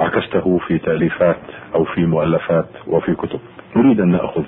عكسته 0.00 0.58
في 0.58 0.78
تأليفات 0.78 1.40
أو 1.74 1.84
في 1.84 2.06
مؤلفات 2.06 2.68
وفي 2.86 3.14
كتب. 3.14 3.40
نريد 3.76 4.00
أن 4.00 4.08
نأخذ 4.08 4.44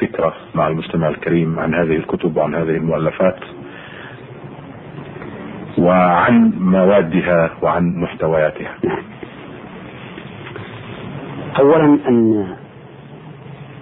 فكرة 0.00 0.34
مع 0.54 0.68
المستمع 0.68 1.08
الكريم 1.08 1.58
عن 1.58 1.74
هذه 1.74 1.96
الكتب 1.96 2.36
وعن 2.36 2.54
هذه 2.54 2.76
المؤلفات 2.76 3.38
وعن 5.78 6.52
موادها 6.58 7.50
وعن 7.62 7.96
محتوياتها. 7.96 8.74
أولا 11.58 11.84
أن 11.84 12.56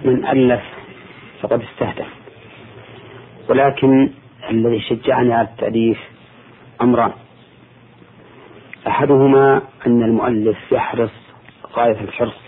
من 0.05 0.25
ألف 0.25 0.63
فقد 1.41 1.61
استهدف 1.61 2.07
ولكن 3.49 4.09
الذي 4.49 4.79
شجعني 4.79 5.33
على 5.33 5.47
التأليف 5.47 5.99
أمران. 6.81 7.11
أحدهما 8.87 9.61
أن 9.87 10.03
المؤلف 10.03 10.71
يحرص 10.71 11.11
غاية 11.73 12.01
الحرص 12.01 12.41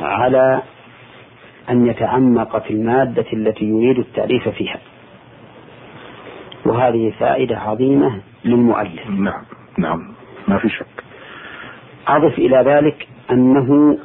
على 0.00 0.62
أن 1.70 1.86
يتعمق 1.86 2.62
في 2.62 2.70
المادة 2.70 3.26
التي 3.32 3.64
يريد 3.64 3.98
التأليف 3.98 4.48
فيها. 4.48 4.78
وهذه 6.66 7.12
فائدة 7.18 7.58
عظيمة 7.58 8.20
للمؤلف. 8.44 9.10
نعم 9.10 9.44
نعم 9.78 10.14
ما 10.48 10.58
في 10.58 10.68
شك. 10.68 11.04
أضف 12.08 12.38
إلى 12.38 12.56
ذلك 12.56 13.08
أنه 13.30 13.98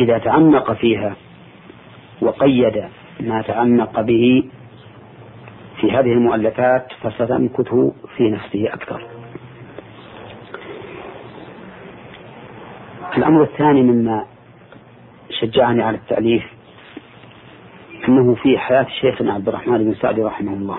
إذا 0.00 0.18
تعمق 0.18 0.72
فيها 0.72 1.16
وقيد 2.20 2.84
ما 3.20 3.42
تعمق 3.42 4.00
به 4.00 4.44
في 5.80 5.90
هذه 5.90 6.12
المؤلفات 6.12 6.92
فستمكث 7.02 7.68
في 8.16 8.30
نفسه 8.30 8.74
أكثر. 8.74 9.06
الأمر 13.16 13.42
الثاني 13.42 13.82
مما 13.82 14.26
شجعني 15.40 15.82
على 15.82 15.96
التأليف 15.96 16.44
أنه 18.08 18.34
في 18.34 18.58
حياة 18.58 18.86
شيخنا 19.00 19.32
عبد 19.32 19.48
الرحمن 19.48 19.78
بن 19.84 19.94
سعد 19.94 20.20
رحمه 20.20 20.52
الله. 20.52 20.78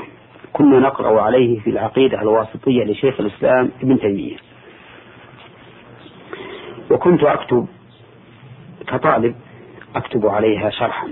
كنا 0.53 0.79
نقرأ 0.79 1.21
عليه 1.21 1.59
في 1.59 1.69
العقيدة 1.69 2.21
الواسطية 2.21 2.83
لشيخ 2.83 3.19
الإسلام 3.19 3.71
ابن 3.83 3.99
تيمية. 3.99 4.37
وكنت 6.91 7.23
أكتب 7.23 7.67
كطالب 8.87 9.35
أكتب 9.95 10.27
عليها 10.27 10.69
شرحا 10.69 11.07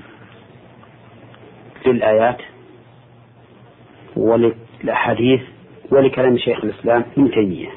للآيات 1.85 2.41
وللأحاديث 4.15 5.41
ولكلام 5.91 6.37
شيخ 6.37 6.63
الإسلام 6.63 7.05
ابن 7.17 7.31
تيمية. 7.31 7.69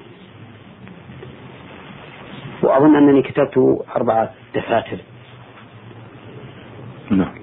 وأظن 2.62 2.96
أنني 2.96 3.22
كتبت 3.22 3.84
أربعة 3.96 4.30
دفاتر 4.54 4.96
نعم. 7.10 7.34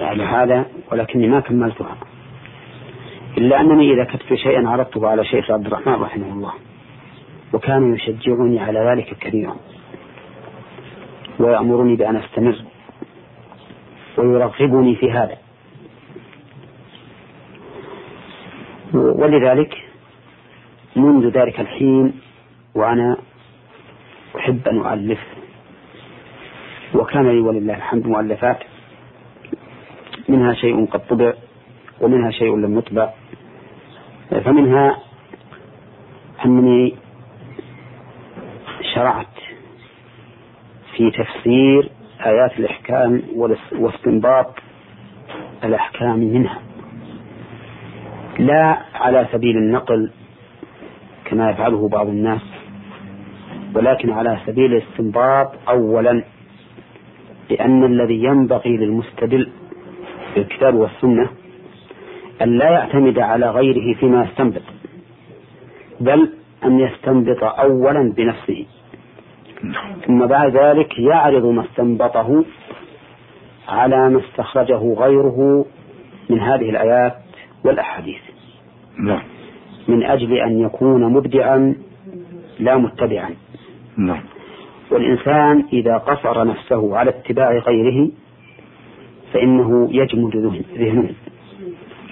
على 0.00 0.22
هذا 0.22 0.66
ولكني 0.92 1.28
ما 1.28 1.40
كملتها. 1.40 1.96
إلا 3.38 3.60
أنني 3.60 3.92
إذا 3.92 4.04
كتبت 4.04 4.34
شيئا 4.34 4.68
عرضته 4.68 5.08
على 5.08 5.24
شيخ 5.24 5.50
عبد 5.50 5.66
الرحمن 5.66 5.94
رحمه 5.94 6.32
الله 6.32 6.52
وكان 7.52 7.94
يشجعني 7.94 8.60
على 8.60 8.78
ذلك 8.80 9.18
كثيرا. 9.20 9.56
ويأمرني 11.40 11.96
بأن 11.96 12.16
أستمر 12.16 12.56
ويرغبني 14.18 14.96
في 14.96 15.12
هذا. 15.12 15.36
ولذلك 19.24 19.84
منذ 20.96 21.28
ذلك 21.28 21.60
الحين 21.60 22.20
وأنا 22.74 23.16
أحب 24.36 24.68
أن 24.68 24.78
أؤلف 24.78 25.18
وكان 26.94 27.28
لي 27.28 27.40
ولله 27.40 27.76
الحمد 27.76 28.06
مؤلفات 28.06 28.58
منها 30.28 30.54
شيء 30.54 30.86
قد 30.86 31.06
طبع 31.06 31.32
ومنها 32.00 32.30
شيء 32.30 32.56
لم 32.56 32.78
يطبع 32.78 33.10
فمنها 34.44 34.98
أنني 36.44 36.94
شرعت 38.94 39.26
في 40.96 41.10
تفسير 41.10 41.90
آيات 42.26 42.58
الإحكام 42.58 43.22
واستنباط 43.72 44.54
الأحكام 45.64 46.18
منها. 46.18 46.58
لا 48.38 48.78
على 48.94 49.26
سبيل 49.32 49.56
النقل 49.56 50.10
كما 51.24 51.50
يفعله 51.50 51.88
بعض 51.88 52.08
الناس 52.08 52.40
ولكن 53.74 54.10
على 54.10 54.38
سبيل 54.46 54.74
الاستنباط 54.74 55.52
أولا 55.68 56.24
لأن 57.50 57.84
الذي 57.84 58.24
ينبغي 58.24 58.76
للمستدل 58.76 59.48
بالكتاب 60.34 60.74
والسنة 60.74 61.28
أن 62.42 62.58
لا 62.58 62.70
يعتمد 62.70 63.18
على 63.18 63.50
غيره 63.50 63.94
فيما 63.94 64.24
يستنبط 64.24 64.62
بل 66.00 66.30
أن 66.64 66.80
يستنبط 66.80 67.44
أولا 67.44 68.12
بنفسه. 68.16 68.66
ثم 70.06 70.26
بعد 70.26 70.56
ذلك 70.56 70.98
يعرض 70.98 71.44
ما 71.44 71.64
استنبطه 71.64 72.44
على 73.68 74.08
ما 74.08 74.20
استخرجه 74.20 74.94
غيره 74.94 75.66
من 76.30 76.40
هذه 76.40 76.70
الآيات 76.70 77.23
والأحاديث. 77.64 78.20
نعم. 78.98 79.22
من 79.88 80.02
أجل 80.02 80.32
أن 80.32 80.60
يكون 80.60 81.12
مبدعا 81.12 81.74
لا 82.60 82.76
متبعا. 82.76 83.30
نعم. 83.96 84.22
والإنسان 84.90 85.64
إذا 85.72 85.96
قصر 85.96 86.46
نفسه 86.46 86.96
على 86.96 87.10
اتباع 87.10 87.52
غيره 87.52 88.10
فإنه 89.32 89.88
يجمد 89.92 90.36
ذهنه. 90.76 91.14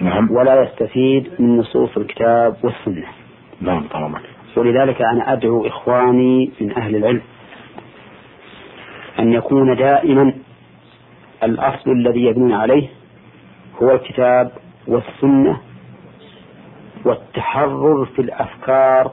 نعم. 0.01 0.31
ولا 0.31 0.63
يستفيد 0.63 1.29
من 1.39 1.57
نصوص 1.57 1.97
الكتاب 1.97 2.55
والسنة. 2.63 3.07
نعم 3.61 3.87
طبعا. 3.87 4.21
ولذلك 4.57 5.01
أنا 5.01 5.33
أدعو 5.33 5.67
إخواني 5.67 6.51
من 6.61 6.71
أهل 6.71 6.95
العلم 6.95 7.21
أن 9.19 9.33
يكون 9.33 9.75
دائما 9.75 10.33
الأصل 11.43 11.91
الذي 11.91 12.23
يبنون 12.23 12.53
عليه 12.53 12.87
هو 13.81 13.91
الكتاب 13.91 14.51
والسنة 14.87 15.57
والتحرر 17.05 18.05
في 18.05 18.21
الأفكار 18.21 19.11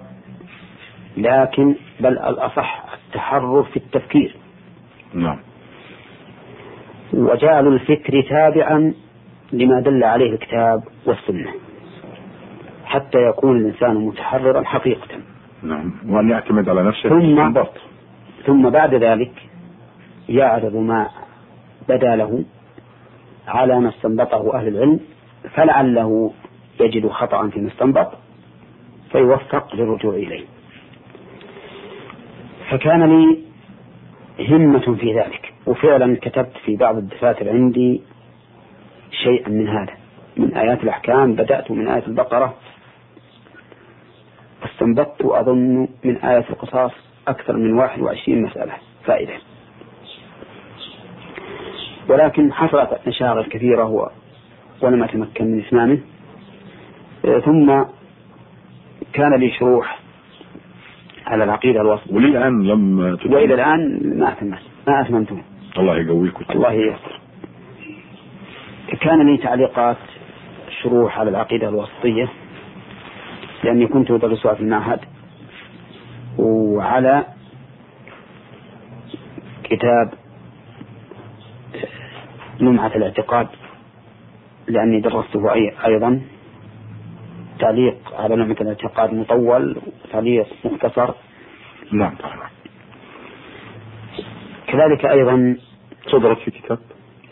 لكن 1.16 1.74
بل 2.00 2.12
الأصح 2.18 2.84
التحرر 3.06 3.62
في 3.62 3.76
التفكير. 3.76 4.36
نعم. 5.14 5.38
وجعل 7.12 7.66
الفكر 7.66 8.22
تابعا 8.28 8.94
لما 9.52 9.80
دل 9.80 10.04
عليه 10.04 10.32
الكتاب 10.32 10.82
والسنة 11.06 11.50
حتى 12.84 13.18
يكون 13.18 13.56
الإنسان 13.56 13.94
متحررا 14.06 14.62
حقيقة. 14.64 15.08
نعم. 15.62 15.92
وأن 16.08 16.30
يعتمد 16.30 16.68
على 16.68 16.82
نفسه 16.82 17.08
ثم- 17.08 17.40
ثم 18.46 18.70
بعد 18.70 18.94
ذلك 18.94 19.32
يعرض 20.28 20.76
ما 20.76 21.08
بدا 21.88 22.16
له 22.16 22.44
على 23.48 23.80
ما 23.80 23.88
استنبطه 23.88 24.54
أهل 24.54 24.68
العلم 24.68 25.00
فلعله 25.54 26.32
يجد 26.80 27.08
خطأ 27.08 27.48
فيما 27.48 27.68
استنبط 27.68 28.12
فيوفق 29.12 29.74
للرجوع 29.74 30.14
إليه. 30.14 30.44
فكان 32.70 33.02
لي 33.04 33.38
همة 34.48 34.96
في 34.96 35.14
ذلك 35.14 35.52
وفعلا 35.66 36.16
كتبت 36.22 36.56
في 36.64 36.76
بعض 36.76 36.96
الدفاتر 36.96 37.48
عندي 37.48 38.00
شيئا 39.24 39.48
من 39.48 39.68
هذا 39.68 39.94
من 40.36 40.54
آيات 40.54 40.82
الأحكام 40.82 41.34
بدأت 41.34 41.70
من 41.70 41.88
آية 41.88 42.06
البقرة 42.06 42.54
استنبطت 44.64 45.22
أظن 45.24 45.88
من 46.04 46.16
آية 46.16 46.44
القصاص 46.50 46.92
أكثر 47.28 47.56
من 47.56 47.72
21 47.72 48.42
مسألة 48.42 48.72
فائدة. 49.04 49.34
ولكن 52.08 52.52
حصلت 52.52 53.00
مشاغل 53.06 53.44
كثيرة 53.44 53.84
ولم 54.82 55.02
أتمكن 55.02 55.44
من 55.44 55.60
إتمامه 55.60 55.98
ثم 57.44 57.84
كان 59.12 59.34
لي 59.34 59.50
شروح 59.50 59.98
على 61.26 61.44
العقيدة 61.44 61.80
الوسطية 61.80 62.14
وللآن 62.14 62.62
لم 62.62 63.16
تتم 63.16 63.32
وإلى 63.32 63.54
الآن 63.54 64.00
ما 64.18 64.32
أتممت 64.32 64.58
ما 64.88 65.00
أتممته 65.00 65.42
الله 65.78 65.96
يقويك 65.98 66.50
الله 66.50 66.72
ييسر. 66.72 67.20
كان 69.00 69.26
لي 69.26 69.36
تعليقات 69.36 69.96
شروح 70.82 71.18
على 71.18 71.30
العقيدة 71.30 71.68
الوسطية 71.68 72.28
لأني 73.64 73.86
كنت 73.86 74.10
أدرسها 74.10 74.54
في 74.54 74.60
المعهد 74.60 75.00
وعلى 76.38 77.24
كتاب 79.64 80.14
لمعة 82.60 82.96
الاعتقاد. 82.96 83.48
لأني 84.70 85.00
درسته 85.00 85.54
أيضا. 85.86 86.20
تعليق 87.58 87.96
على 88.18 88.36
لمعة 88.36 88.56
الاعتقاد 88.60 89.14
مطول 89.14 89.76
تعليق 90.12 90.46
مختصر. 90.64 91.10
نعم. 91.92 92.14
كذلك 94.66 95.06
أيضا 95.06 95.56
صدرت 96.06 96.38
في 96.38 96.50
كتاب؟ 96.50 96.78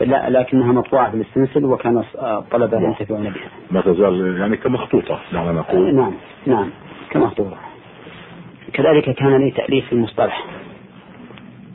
لا 0.01 0.29
لكنها 0.29 0.71
مطبوعة 0.71 1.11
في 1.11 1.17
السلسل 1.17 1.65
وكان 1.65 2.03
الطلبة 2.15 2.81
ينتفعون 2.81 3.23
بها. 3.23 3.49
ما 3.71 3.81
تزال 3.81 4.37
يعني 4.39 4.57
كمخطوطة 4.57 5.19
دعنا 5.33 5.51
نقول. 5.51 5.95
نعم 5.95 6.13
نعم 6.45 6.69
كمخطوطة. 7.09 7.57
كذلك 8.73 9.09
كان 9.09 9.37
لي 9.37 9.51
تأليف 9.51 9.85
في 9.85 9.93
المصطلح 9.93 10.45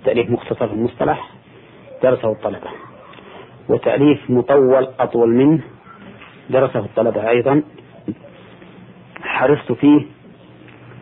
تأليف 0.05 0.31
مختصر 0.31 0.69
في 0.69 0.75
المصطلح 0.75 1.31
درسه 2.03 2.33
الطلبة. 2.33 2.69
وتأليف 3.69 4.31
مطول 4.31 4.89
أطول 5.01 5.35
منه 5.35 5.61
درسه 6.51 6.79
الطلبة 6.79 7.29
أيضا. 7.29 7.63
حرصت 9.23 9.73
فيه 9.73 10.03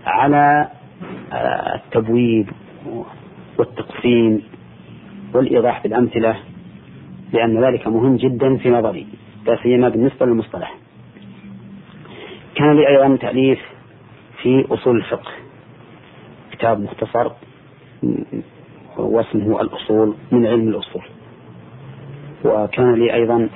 على 0.06 0.68
آه، 1.32 1.74
التبويب 1.74 2.50
والتقسيم 3.58 4.42
والإيضاح 5.34 5.82
بالأمثلة 5.82 6.36
لأن 7.32 7.64
ذلك 7.64 7.86
مهم 7.88 8.16
جدا 8.16 8.56
في 8.56 8.70
نظري 8.70 9.06
لا 9.46 9.58
سيما 9.62 9.88
بالنسبة 9.88 10.26
للمصطلح. 10.26 10.74
كان 12.54 12.76
لي 12.76 12.88
أيضا 12.88 13.16
تأليف 13.16 13.58
في 14.42 14.66
أصول 14.70 14.96
الفقه 14.96 15.30
كتاب 16.52 16.80
مختصر 16.80 17.30
واسمه 18.96 19.60
الأصول 19.60 20.14
من 20.32 20.46
علم 20.46 20.68
الأصول. 20.68 21.02
وكان 22.44 22.94
لي 22.94 23.14
أيضا 23.14 23.48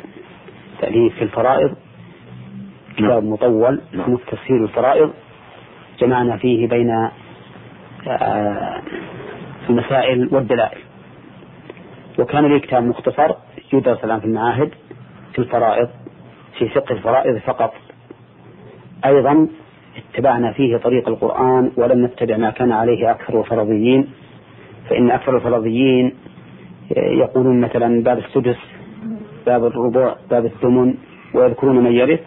تأليف 0.81 1.15
في 1.15 1.23
الفرائض 1.23 1.75
كتاب 2.97 3.25
نعم. 3.25 3.33
مطول 3.33 3.81
نعم. 3.93 4.03
اسمه 4.03 4.19
تفسير 4.27 4.65
الفرائض 4.65 5.11
جمعنا 6.01 6.37
فيه 6.37 6.69
بين 6.69 6.91
آه، 8.09 8.83
المسائل 9.71 10.29
والدلائل 10.33 10.79
وكان 12.19 12.47
لي 12.47 12.61
كتاب 12.61 12.83
مختصر 12.83 13.35
يدرس 13.73 14.05
الآن 14.05 14.21
في 14.21 14.27
المعاهد 14.27 14.71
في 15.33 15.39
الفرائض 15.39 15.89
في 16.59 16.69
فقه 16.69 16.93
الفرائض 16.93 17.39
فقط 17.39 17.75
أيضا 19.05 19.49
اتبعنا 19.97 20.53
فيه 20.53 20.77
طريق 20.77 21.09
القرآن 21.09 21.73
ولم 21.77 22.05
نتبع 22.05 22.37
ما 22.37 22.51
كان 22.51 22.73
عليه 22.73 23.11
أكثر 23.11 23.41
الفرضيين 23.41 24.09
فإن 24.91 25.11
أكثر 25.11 25.37
الفرضيين 25.37 26.15
يقولون 26.97 27.61
مثلا 27.61 28.03
باب 28.03 28.19
السدس 28.19 28.57
باب 29.47 29.65
الربوع 29.65 30.17
باب 30.31 30.45
الثمن 30.45 30.95
ويذكرون 31.35 31.85
من 31.85 31.93
يرث. 31.93 32.21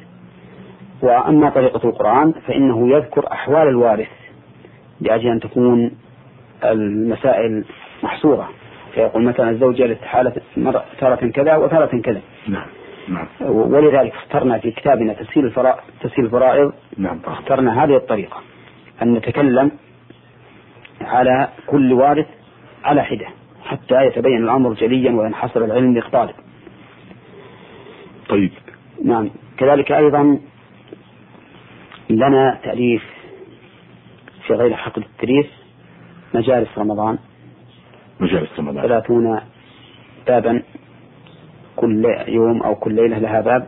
وأما 1.02 1.50
طريقة 1.50 1.90
القرآن 1.90 2.32
فإنه 2.32 2.90
يذكر 2.90 3.32
أحوال 3.32 3.68
الوارث 3.68 4.10
لأجل 5.02 5.28
أن 5.28 5.40
تكون 5.40 5.92
المسائل 6.64 7.66
محصورة. 8.04 8.50
فيقول 8.94 9.24
مثلا 9.24 9.50
الزوج 9.50 9.80
يرث 9.80 10.02
حالة 10.02 10.34
تارة 11.00 11.28
كذا 11.28 11.56
وتارة 11.56 12.02
كذا. 12.02 12.22
نعم 12.48 12.68
نعم. 13.10 13.28
ولذلك 13.42 14.14
اخترنا 14.14 14.58
في 14.58 14.72
كتابنا 14.72 15.14
تفسير 15.14 15.44
الفرائض 15.44 15.80
تفسير 16.02 16.26
الفرائض. 16.26 16.74
نعم 16.98 17.20
اخترنا 17.26 17.84
هذه 17.84 17.96
الطريقة 17.96 18.38
أن 19.02 19.14
نتكلم 19.14 19.72
على 21.02 21.48
كل 21.68 21.94
وارث 21.94 22.28
على 22.84 23.04
حدة 23.04 23.26
حتى 23.64 24.06
يتبين 24.06 24.44
الأمر 24.44 24.74
جليا 24.74 25.12
وينحصر 25.12 25.66
العلم 25.66 25.94
للطالب 25.94 26.36
طيب. 28.30 28.52
نعم. 29.06 29.30
كذلك 29.58 29.92
أيضا 29.92 30.40
لنا 32.10 32.60
تأليف 32.64 33.04
في 34.48 34.54
غير 34.54 34.76
حقل 34.76 35.02
التدريس 35.02 35.46
مجالس 36.34 36.78
رمضان. 36.78 37.18
مجالس 38.20 38.60
رمضان. 38.60 38.84
ثلاثون 38.84 39.42
بابا 40.28 40.64
كل 41.76 42.06
يوم 42.28 42.64
أو 42.64 42.76
كل 42.76 42.96
ليلة 42.96 43.18
لها 43.18 43.42
باب. 43.42 43.68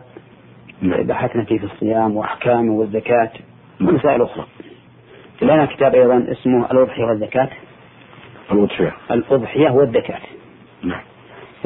نعم. 0.80 1.02
بحثنا 1.02 1.44
فيه 1.44 1.58
في 1.58 1.64
الصيام 1.64 2.16
وأحكامه 2.16 2.72
والزكاة. 2.72 3.30
ومسائل 3.80 4.22
أخرى. 4.22 4.46
لنا 5.42 5.66
كتاب 5.66 5.94
أيضا 5.94 6.26
اسمه 6.32 6.70
الأضحية 6.70 7.04
والزكاة. 7.04 7.50
الأضحية. 8.52 8.96
الأضحية 9.10 9.70
والزكاة. 9.70 10.20
نعم. 10.82 11.00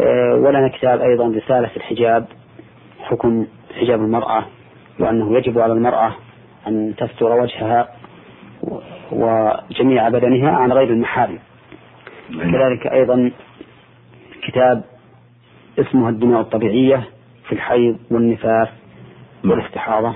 آه، 0.00 0.34
ولنا 0.34 0.68
كتاب 0.68 1.00
أيضا 1.00 1.28
رسالة 1.28 1.68
في 1.68 1.76
الحجاب. 1.76 2.26
حكم 3.06 3.46
حجاب 3.80 4.00
المرأة 4.00 4.44
وأنه 5.00 5.36
يجب 5.38 5.58
على 5.58 5.72
المرأة 5.72 6.12
أن 6.66 6.94
تستر 6.98 7.40
وجهها 7.40 7.88
وجميع 9.12 10.08
بدنها 10.08 10.50
عن 10.50 10.72
غير 10.72 10.90
المحارم 10.90 11.38
نعم. 12.30 12.52
كذلك 12.52 12.86
أيضا 12.86 13.30
كتاب 14.42 14.84
اسمه 15.78 16.08
الدماء 16.08 16.40
الطبيعية 16.40 17.08
في 17.48 17.52
الحيض 17.52 17.98
والنفاس 18.10 18.68
والاستحاضة 19.44 20.14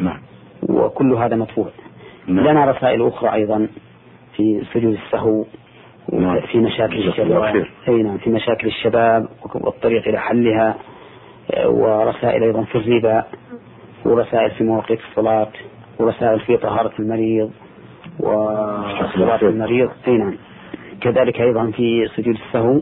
نعم 0.00 0.20
وكل 0.62 1.12
هذا 1.12 1.36
مطبوع 1.36 1.68
نعم. 2.26 2.46
لنا 2.46 2.70
رسائل 2.70 3.06
أخرى 3.06 3.32
أيضا 3.32 3.68
في 4.36 4.62
سجود 4.74 4.98
السهو 5.06 5.44
نعم. 6.12 6.40
في 6.40 6.58
مشاكل 6.58 7.08
الشباب. 7.08 7.66
أي 7.88 8.02
نعم 8.02 8.18
في 8.18 8.30
مشاكل 8.30 8.66
الشباب 8.66 9.28
والطريق 9.54 10.08
إلى 10.08 10.18
حلها 10.18 10.76
ورسائل 11.66 12.42
أيضا 12.42 12.62
في 12.62 12.78
الربا 12.78 13.24
ورسائل 14.04 14.50
في 14.50 14.64
مواقيت 14.64 15.00
الصلاة 15.10 15.48
ورسائل 15.98 16.40
في 16.40 16.56
طهارة 16.56 16.92
المريض 16.98 17.50
وصلاة. 18.20 19.42
المريض. 19.42 19.90
أي 20.08 20.16
نعم. 20.16 20.36
كذلك 21.00 21.40
أيضا 21.40 21.70
في 21.70 22.08
سجود 22.16 22.34
السهو 22.34 22.80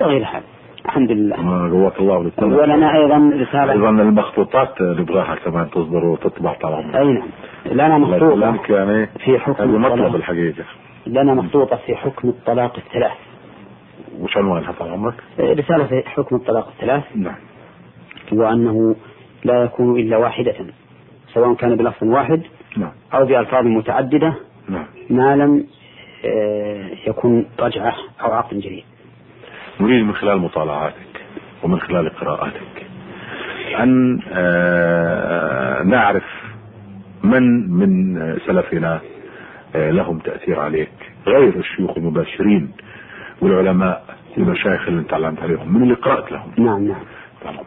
وغير 0.00 0.26
هذا. 0.26 0.42
الحمد 0.84 1.10
لله. 1.10 1.36
قواك 1.70 2.00
الله 2.00 2.18
وللسلام 2.18 2.52
ولنا 2.52 2.96
أيضا 2.96 3.32
رسالة. 3.34 3.72
أيضا 3.72 3.90
المخطوطات 3.90 4.82
نبغاها 4.82 5.34
كمان 5.34 5.70
تصدر 5.70 6.04
وتطبع 6.04 6.54
طبعا. 6.54 6.98
أي 6.98 7.12
نعم. 7.12 7.28
لنا 7.66 8.16
يسلمك 8.16 8.70
يعني. 8.70 9.06
في 9.06 9.38
حكم 9.38 9.84
هذا 9.84 9.94
مطلب 9.94 10.16
الحقيقة. 10.16 10.64
لنا 11.06 11.34
مخطوطة 11.34 11.76
في 11.76 11.96
حكم 11.96 12.28
الطلاق 12.28 12.76
الثلاث. 12.76 13.12
وش 14.20 14.36
عنوانها 14.36 14.72
طال 14.72 14.90
عمرك؟ 14.90 15.14
رسالة 15.38 15.86
في 15.86 16.02
حكم 16.06 16.36
الطلاق 16.36 16.68
الثلاث. 16.68 17.04
نعم. 17.16 17.36
وأنه 18.32 18.96
لا 19.44 19.64
يكون 19.64 20.00
إلا 20.00 20.16
واحدة 20.16 20.54
سواء 21.34 21.54
كان 21.54 21.76
بلفظ 21.76 22.04
واحد 22.06 22.42
نعم. 22.76 22.92
أو 23.14 23.26
بألفاظ 23.26 23.64
متعددة. 23.64 24.34
نعم. 24.68 24.86
ما 25.10 25.36
لم 25.36 25.66
آه، 26.24 26.90
يكون 27.06 27.46
رجعة 27.60 27.94
أو 28.20 28.32
عقد 28.32 28.56
جديد 28.56 28.84
نريد 29.80 30.04
من 30.04 30.14
خلال 30.14 30.38
مطالعاتك 30.38 31.24
ومن 31.62 31.80
خلال 31.80 32.08
قراءاتك 32.08 32.86
أن 33.78 34.20
آه، 34.32 35.82
نعرف 35.82 36.24
من 37.24 37.70
من 37.70 38.16
سلفنا 38.46 39.00
آه، 39.76 39.90
لهم 39.90 40.18
تأثير 40.18 40.60
عليك. 40.60 40.92
غير 41.26 41.56
الشيوخ 41.56 41.96
المباشرين 41.96 42.72
والعلماء 43.42 44.04
والمشايخ 44.36 44.88
اللي 44.88 45.00
انت 45.00 45.14
علمت 45.14 45.42
عليهم 45.42 45.74
من 45.74 45.82
اللي 45.82 45.94
قرأت 45.94 46.32
لهم. 46.32 46.52
نعم 46.58 46.88
نعم. 46.88 47.02
تمام. 47.40 47.64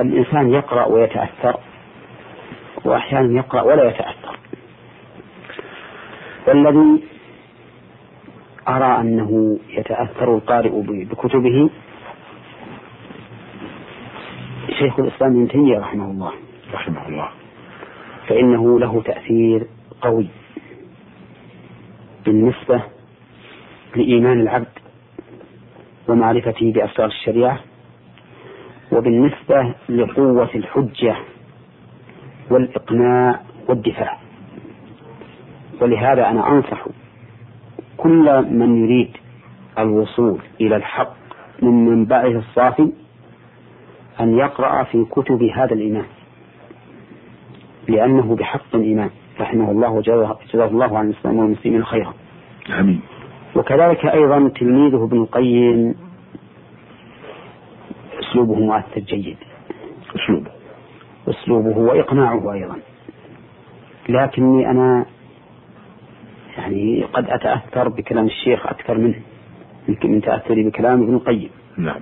الإنسان 0.00 0.50
يقرأ 0.50 0.86
ويتأثر 0.86 1.56
وأحيانا 2.84 3.38
يقرأ 3.38 3.62
ولا 3.62 3.88
يتأثر. 3.88 4.38
والذي 6.46 7.02
أرى 8.68 9.00
أنه 9.00 9.58
يتأثر 9.68 10.34
القارئ 10.34 10.82
بكتبه 11.04 11.70
شيخ 14.78 14.98
الإسلام 14.98 15.30
ابن 15.30 15.48
تيمية 15.48 15.78
رحمه 15.78 16.10
الله. 16.10 16.32
رحمه 16.74 17.08
الله. 17.08 17.28
فإنه 18.28 18.80
له 18.80 19.02
تأثير 19.02 19.66
قوي 20.02 20.28
بالنسبة 22.24 22.82
لإيمان 23.96 24.40
العبد 24.40 24.66
ومعرفته 26.08 26.72
بأسرار 26.72 27.08
الشريعة 27.08 27.60
وبالنسبة 28.92 29.74
لقوة 29.88 30.50
الحجة 30.54 31.16
والإقناع 32.50 33.40
والدفاع. 33.68 34.18
ولهذا 35.80 36.30
أنا 36.30 36.48
أنصح 36.48 36.86
كل 37.96 38.46
من 38.50 38.84
يريد 38.84 39.10
الوصول 39.78 40.40
إلى 40.60 40.76
الحق 40.76 41.16
من 41.62 41.84
منبعه 41.84 42.26
الصافي 42.38 42.92
أن 44.20 44.38
يقرأ 44.38 44.84
في 44.84 45.04
كتب 45.04 45.42
هذا 45.42 45.74
الإمام 45.74 46.06
لأنه 47.88 48.36
بحق 48.36 48.74
إمام 48.74 49.10
رحمه 49.40 49.70
الله 49.70 49.90
وجزاه 49.90 50.38
الله 50.54 50.98
عن 50.98 51.10
الإسلام 51.10 51.38
والمسلمين 51.38 51.84
خيرا. 51.84 52.14
آمين. 52.80 53.00
وكذلك 53.56 54.06
أيضا 54.06 54.48
تلميذه 54.48 55.04
ابن 55.04 55.22
القيم 55.22 55.94
أسلوبه 58.20 58.54
مؤثر 58.54 59.00
جيد. 59.00 59.36
أسلوبه. 60.14 60.50
أسلوبه 61.28 61.78
وإقناعه 61.78 62.52
أيضا. 62.52 62.76
لكني 64.08 64.70
أنا 64.70 65.06
يعني 66.58 67.04
قد 67.12 67.30
أتأثر 67.30 67.88
بكلام 67.88 68.26
الشيخ 68.26 68.66
أكثر 68.66 68.98
منه. 68.98 69.20
يمكن 69.88 70.10
من 70.10 70.20
تأثري 70.20 70.62
بكلام 70.62 71.02
ابن 71.02 71.14
القيم. 71.14 71.50
نعم. 71.76 72.00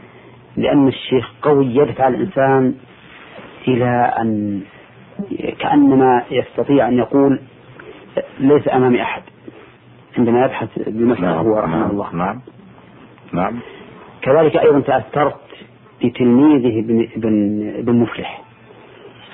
لأن 0.56 0.88
الشيخ 0.88 1.32
قوي 1.42 1.66
يدفع 1.66 2.08
الإنسان 2.08 2.74
إلى 3.68 4.14
أن 4.20 4.60
كأنما 5.58 6.22
يستطيع 6.30 6.88
أن 6.88 6.98
يقول 6.98 7.40
ليس 8.40 8.68
أمامي 8.68 9.02
أحد. 9.02 9.22
عندما 10.18 10.44
يبحث 10.44 10.68
بمسألة 10.86 11.26
نعم. 11.26 11.46
هو 11.46 11.58
رحمه 11.58 11.76
نعم. 11.76 11.90
الله. 11.90 12.14
نعم. 12.14 12.40
نعم. 13.32 13.60
كذلك 14.22 14.56
أيضا 14.56 14.80
تأثرت 14.80 15.40
بتلميذه 16.04 16.80
ابن 16.80 17.08
ابن 17.16 17.72
ابن 17.78 17.92
مفلح 17.92 18.42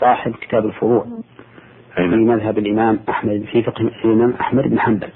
صاحب 0.00 0.32
كتاب 0.40 0.66
الفروع 0.66 1.06
في 1.94 2.00
أين 2.00 2.26
مذهب 2.26 2.58
الإمام 2.58 3.00
أحمد 3.08 3.44
في 3.52 3.62
فقه 3.62 3.80
الإمام 4.04 4.34
أحمد 4.40 4.68
بن 4.68 4.80
حنبل. 4.80 5.08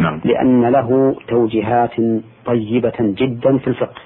نعم. 0.00 0.20
لأن 0.24 0.64
له 0.64 1.16
توجيهات 1.28 1.94
طيبة 2.46 2.94
جدا 3.00 3.58
في 3.58 3.68
الفقه 3.68 4.00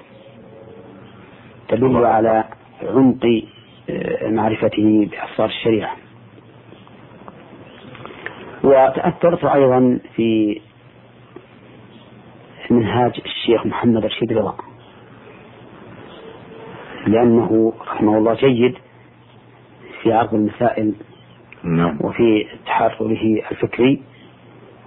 تدل. 1.67 2.05
على 2.05 2.43
عمق 2.83 3.43
آه، 3.89 4.29
معرفته 4.29 5.09
بأسرار 5.11 5.49
الشريعة. 5.49 5.95
وتأثرت 8.69 9.45
أيضا 9.45 9.99
في 10.15 10.61
منهاج 12.69 13.21
الشيخ 13.25 13.65
محمد 13.65 14.05
رشيد 14.05 14.33
رضا 14.33 14.55
لأنه 17.07 17.73
رحمه 17.87 18.17
الله 18.17 18.33
جيد 18.33 18.75
في 20.01 20.13
عرض 20.13 20.33
المسائل 20.33 20.93
نعم. 21.63 21.97
وفي 22.01 22.45
تحرره 22.65 23.41
الفكري. 23.51 24.01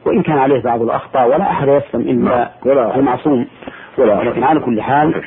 وإن 0.07 0.23
كان 0.23 0.39
عليه 0.39 0.63
بعض 0.63 0.83
الأخطاء 0.83 1.27
ولا 1.29 1.51
أحد 1.51 1.69
يسلم 1.69 2.01
إلا 2.01 2.15
نعم. 2.37 2.49
ولا- 2.65 2.97
المعصوم. 2.97 3.47
ولا 3.99 4.19
ولكن 4.19 4.43
على 4.45 4.61
كل 4.61 4.83
حال. 4.83 5.23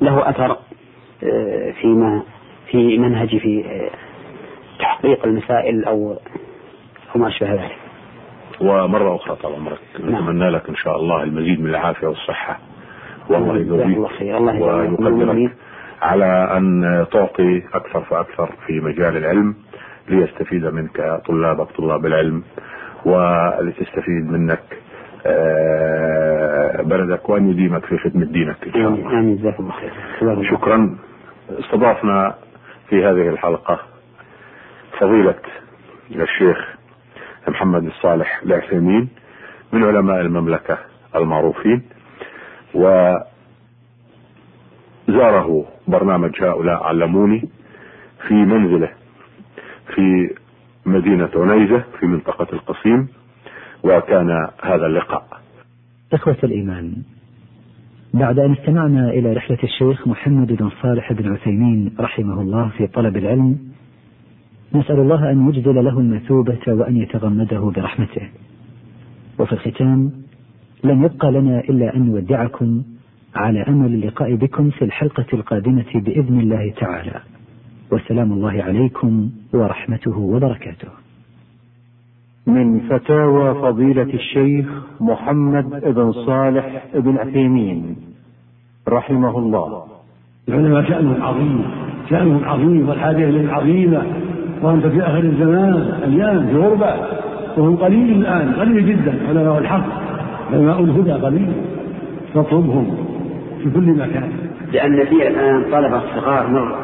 له 0.00 0.30
أثر 0.30 0.56
آه، 1.24 1.70
فيما 1.70 2.22
في 2.70 2.98
منهجه 2.98 3.38
في 3.38 3.64
آه، 3.66 3.90
تحقيق 4.78 5.24
المسائل 5.24 5.84
أو 5.84 6.12
أو 7.14 7.20
ما 7.20 7.28
أشبه 7.28 7.52
ذلك. 7.54 7.76
ومرة 8.60 9.16
أخرى 9.16 9.36
طال 9.36 9.54
عمرك. 9.54 9.78
نعم. 10.00 10.14
نتمنى 10.14 10.50
لك 10.50 10.68
إن 10.68 10.76
شاء 10.76 10.96
الله 10.96 11.22
المزيد 11.22 11.60
من 11.60 11.70
العافية 11.70 12.06
والصحة. 12.06 12.58
والله 13.30 13.56
يقويك 13.58 14.20
ويقدرك 14.60 15.50
على 16.02 16.56
أن 16.56 17.06
تعطي 17.12 17.62
أكثر 17.74 18.00
فأكثر 18.00 18.52
في 18.66 18.80
مجال 18.80 19.16
العلم 19.16 19.54
ليستفيد 20.08 20.64
منك 20.66 21.20
طلابك 21.26 21.70
طلاب 21.70 22.06
العلم 22.06 22.42
ولتستفيد 23.04 24.30
منك 24.30 24.62
آه، 25.26 26.82
بلدك 26.82 27.28
وأن 27.28 27.50
يديمك 27.50 27.84
في 27.84 27.98
خدمة 27.98 28.24
دينك 28.24 28.56
إن 28.66 28.72
شاء 28.72 28.88
الله. 28.88 29.10
آمين. 29.18 29.36
جزاك 29.36 29.60
الله 29.60 29.72
خير. 29.72 29.92
شكرا. 30.50 30.96
استضافنا 31.58 32.34
في 32.88 33.04
هذه 33.04 33.28
الحلقة 33.28 33.78
فضيلة 35.00 35.34
الشيخ 36.10 36.77
محمد 37.48 37.84
الصالح 37.84 38.42
العثيمين 38.42 39.08
من 39.72 39.84
علماء 39.84 40.20
المملكة 40.20 40.78
المعروفين 41.16 41.82
وزاره 45.08 45.66
برنامج 45.88 46.42
هؤلاء 46.42 46.82
علموني 46.82 47.48
في 48.28 48.34
منزله 48.34 48.90
في 49.94 50.34
مدينة 50.86 51.30
عنيزة 51.34 51.84
في 52.00 52.06
منطقة 52.06 52.46
القصيم 52.52 53.08
وكان 53.84 54.48
هذا 54.62 54.86
اللقاء. 54.86 55.26
إخوة 56.12 56.36
الإيمان 56.44 56.92
بعد 58.14 58.38
أن 58.38 58.52
استمعنا 58.52 59.10
إلى 59.10 59.32
رحلة 59.32 59.58
الشيخ 59.64 60.08
محمد 60.08 60.52
بن 60.52 60.70
صالح 60.82 61.12
بن 61.12 61.32
عثيمين 61.32 61.94
رحمه 62.00 62.40
الله 62.40 62.68
في 62.68 62.86
طلب 62.86 63.16
العلم 63.16 63.58
نسأل 64.74 65.00
الله 65.00 65.30
أن 65.30 65.48
يجزل 65.48 65.84
له 65.84 65.98
المثوبة 65.98 66.58
وأن 66.68 66.96
يتغمده 66.96 67.72
برحمته. 67.76 68.28
وفي 69.38 69.52
الختام 69.52 70.12
لن 70.84 71.04
يبقى 71.04 71.32
لنا 71.32 71.60
إلا 71.60 71.96
أن 71.96 72.06
نودعكم 72.06 72.82
على 73.34 73.62
أمل 73.62 73.94
اللقاء 73.94 74.34
بكم 74.34 74.70
في 74.70 74.84
الحلقة 74.84 75.26
القادمة 75.32 75.84
بإذن 75.94 76.40
الله 76.40 76.72
تعالى. 76.76 77.20
وسلام 77.92 78.32
الله 78.32 78.62
عليكم 78.62 79.30
ورحمته 79.54 80.18
وبركاته. 80.18 80.88
من 82.46 82.80
فتاوى 82.80 83.54
فضيلة 83.54 84.14
الشيخ 84.14 84.66
محمد 85.00 85.70
بن 85.94 86.12
صالح 86.12 86.84
بن 86.94 87.16
عثيمين 87.16 87.96
رحمه 88.88 89.38
الله. 89.38 89.84
العلماء 90.48 90.84
شأنهم 90.88 91.22
عظيم 91.22 91.64
شأنهم 92.10 92.44
عظيم 92.44 92.88
والحاجة 92.88 93.28
إليهم 93.28 93.50
عظيمة. 93.50 94.27
وأنت 94.62 94.86
في 94.86 95.02
آخر 95.02 95.18
الزمان 95.18 96.00
الآن 96.04 96.48
في 96.50 96.56
غربة 96.56 96.94
وهم 97.56 97.76
قليل 97.76 98.10
الآن 98.10 98.52
قليل 98.52 98.86
جدا 98.86 99.18
علماء 99.28 99.58
الحق 99.58 99.84
علماء 100.52 100.80
الهدى 100.84 101.12
قليل. 101.12 101.52
فاطلبهم 102.34 102.96
في 103.62 103.70
كل 103.70 103.80
مكان. 103.80 104.32
لأن 104.72 105.04
في 105.04 105.28
الآن 105.28 105.64
طلبة 105.72 106.00
صغار 106.14 106.46
مرة 106.46 106.78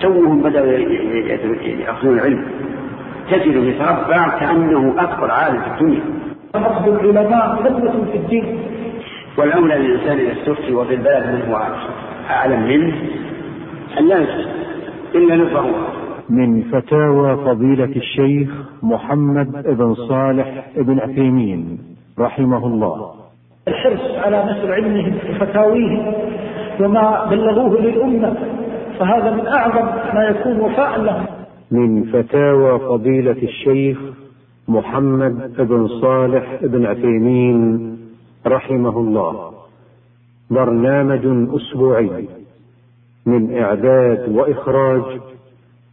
توهم 0.00 0.42
بدأوا 0.42 0.66
يأخذون 1.86 2.14
العلم. 2.18 2.42
تجد 3.30 3.54
يتربع 3.54 4.28
كأنه 4.40 4.94
أكبر 4.98 5.30
عالم 5.30 5.60
في 5.60 5.70
الدنيا. 5.70 6.00
أخذ 6.54 6.88
العلماء 6.88 7.56
قدوة 7.64 7.92
في 8.12 8.18
الدين. 8.18 8.58
والأولى 9.38 9.74
للإنسان 9.74 10.18
إذا 10.18 10.32
استفتي 10.32 10.74
وفي 10.74 10.94
البلد 10.94 11.24
من 11.26 11.42
هو 11.50 11.62
أعلم 12.30 12.68
منه 12.68 12.94
أن 13.98 14.08
لا 14.08 14.18
يفتي 14.18 14.46
إلا 15.14 15.34
للضرورة 15.34 15.97
من 16.30 16.62
فتاوى 16.62 17.36
فضيلة 17.36 17.96
الشيخ 17.96 18.50
محمد 18.82 19.52
بن 19.76 19.94
صالح 19.94 20.64
بن 20.76 20.98
عثيمين 20.98 21.78
رحمه 22.18 22.66
الله. 22.66 23.10
الحرص 23.68 24.00
على 24.24 24.44
نشر 24.44 24.72
علمهم 24.72 25.14
وفتاويهم 25.30 26.14
وما 26.80 27.26
بلغوه 27.30 27.80
للأمة 27.80 28.36
فهذا 28.98 29.30
من 29.34 29.46
أعظم 29.46 30.14
ما 30.14 30.24
يكون 30.24 30.60
وفاء 30.60 31.00
لهم 31.00 31.26
من 31.70 32.04
فتاوى 32.04 32.78
فضيلة 32.78 33.42
الشيخ 33.42 33.98
محمد 34.68 35.56
بن 35.58 35.88
صالح 35.88 36.58
بن 36.62 36.86
عثيمين 36.86 37.96
رحمه 38.46 38.98
الله. 38.98 39.50
برنامج 40.50 41.48
أسبوعي 41.54 42.28
من 43.26 43.58
إعداد 43.58 44.36
وإخراج 44.36 45.02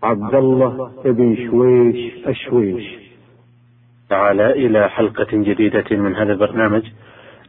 عبد 0.06 0.36
الله 0.36 0.92
بن 1.06 1.36
شويش 1.36 2.28
الشويش. 2.28 2.86
تعالى 4.10 4.52
إلى 4.52 4.90
حلقة 4.90 5.28
جديدة 5.32 5.86
من 5.92 6.16
هذا 6.16 6.34
البرنامج. 6.34 6.84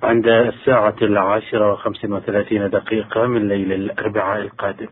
عند 0.03 0.29
الساعة 0.29 0.97
العاشرة 1.03 1.73
وخمس 1.73 2.05
وثلاثين 2.05 2.71
دقيقة 2.71 3.27
من 3.27 3.49
ليل 3.49 3.73
الأربعاء 3.73 4.41
القادم. 4.43 4.89